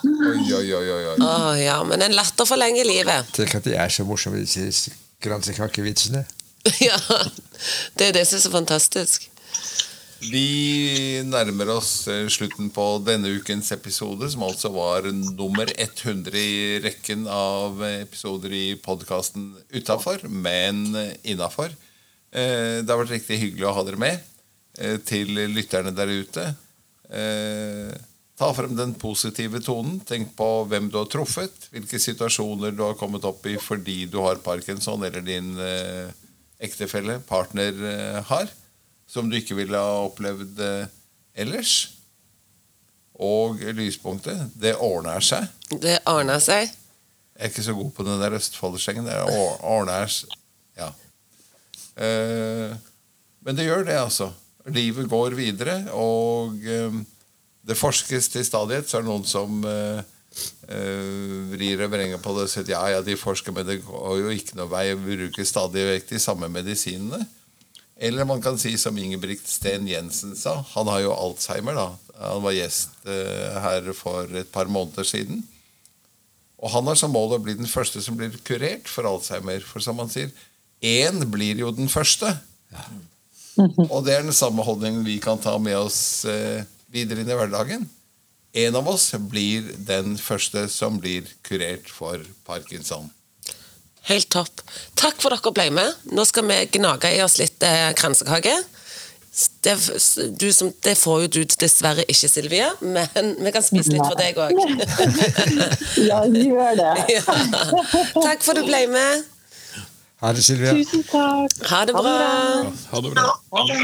[0.06, 3.32] oi, oi, oi, oi, Oh, ja, men en latter forlenger livet.
[3.34, 4.90] Tenk at de er så morsomme, disse
[5.24, 6.26] kransekakevitsene.
[6.82, 6.98] Ja.
[7.94, 9.28] Det er det som er så fantastisk.
[10.20, 16.78] Vi nærmer oss eh, slutten på denne ukens episode, som altså var nummer 100 i
[16.84, 20.88] rekken av episoder i podkasten utafor, men
[21.20, 21.74] innafor.
[22.32, 24.24] Det har vært riktig hyggelig å ha dere med.
[24.80, 26.48] Eh, Til lytterne der ute.
[27.10, 27.92] eh,
[28.36, 30.00] Ta frem den positive tonen.
[30.04, 31.70] Tenk på hvem du har truffet.
[31.72, 36.10] Hvilke situasjoner du har kommet opp i fordi du har parkinson, eller din eh,
[36.60, 38.50] ektefelle, partner, eh, har
[39.06, 40.88] som du ikke ville ha opplevd eh,
[41.38, 41.76] ellers.
[43.16, 45.46] Og lyspunktet det ordner seg.
[45.70, 46.68] Det ordner seg.
[47.36, 49.08] Jeg er ikke så god på den der østfolderslengen.
[49.08, 49.16] Det
[49.64, 50.34] ordner seg.
[50.76, 50.90] Ja.
[51.96, 52.74] Eh,
[53.46, 54.32] men det gjør det, altså.
[54.74, 57.00] Livet går videre, og eh,
[57.66, 58.88] det forskes til stadighet.
[58.90, 59.62] Så er det noen som
[60.66, 64.32] vrir og vrenger på det og sier ja, ja, de forsker, men det går jo
[64.34, 64.90] ikke noe vei.
[64.92, 67.22] Vi bruker stadig vekk de samme medisinene.
[67.96, 71.74] Eller man kan si som Ingebrigt Sten Jensen sa, han har jo Alzheimer.
[71.74, 71.86] da.
[72.20, 75.40] Han var gjest eh, her for et par måneder siden.
[76.60, 79.64] Og han har som mål å bli den første som blir kurert for Alzheimer.
[79.64, 80.32] For som han sier,
[80.84, 82.34] én blir jo den første.
[83.88, 87.38] Og det er den samme holdningen vi kan ta med oss eh, videre inn i
[87.38, 87.88] hverdagen.
[88.56, 93.08] En av oss blir den første som blir kurert for parkinson.
[94.06, 94.62] Helt topp.
[94.98, 95.94] Takk for dere ble med.
[96.14, 98.54] Nå skal vi gnage i oss litt eh, kransekake.
[99.66, 99.74] Det,
[100.40, 104.16] du som, det får jo du dessverre ikke, Silvia, men vi kan spise litt for
[104.16, 104.54] deg òg.
[106.08, 106.92] Ja, gjør det.
[107.18, 107.24] ja.
[108.14, 109.26] Takk for at du ble med.
[110.22, 110.72] Ha det, Silvia.
[110.78, 111.58] Tusen takk.
[111.68, 112.14] Ha det bra.
[112.94, 113.26] Ha det bra.
[113.52, 113.76] Ha det.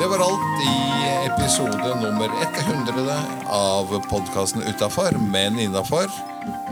[0.00, 0.91] Det var alt i
[1.22, 6.10] episode nummer 100 av podkasten Utafor, men innafor.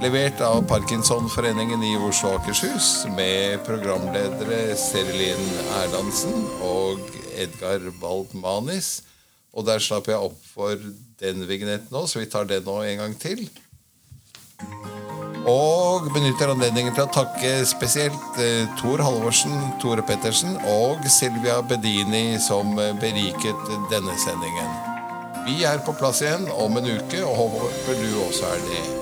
[0.02, 5.42] Levert av Parkinsonforeningen i Oslo og Akershus med programledere Serilin
[5.82, 7.04] Erlandsen og
[7.38, 9.00] Edgar Waldmanis.
[9.54, 10.78] Og der slapp jeg opp for
[11.22, 13.46] den vignetten òg, så vi tar den nå en gang til.
[15.48, 22.36] Og benytter anledningen til å takke spesielt eh, Tor Halvorsen, Tore Pettersen og Silvia Bedini
[22.44, 24.72] som eh, beriket denne sendingen.
[25.48, 28.99] Vi er på plass igjen om en uke, og håper du også er det.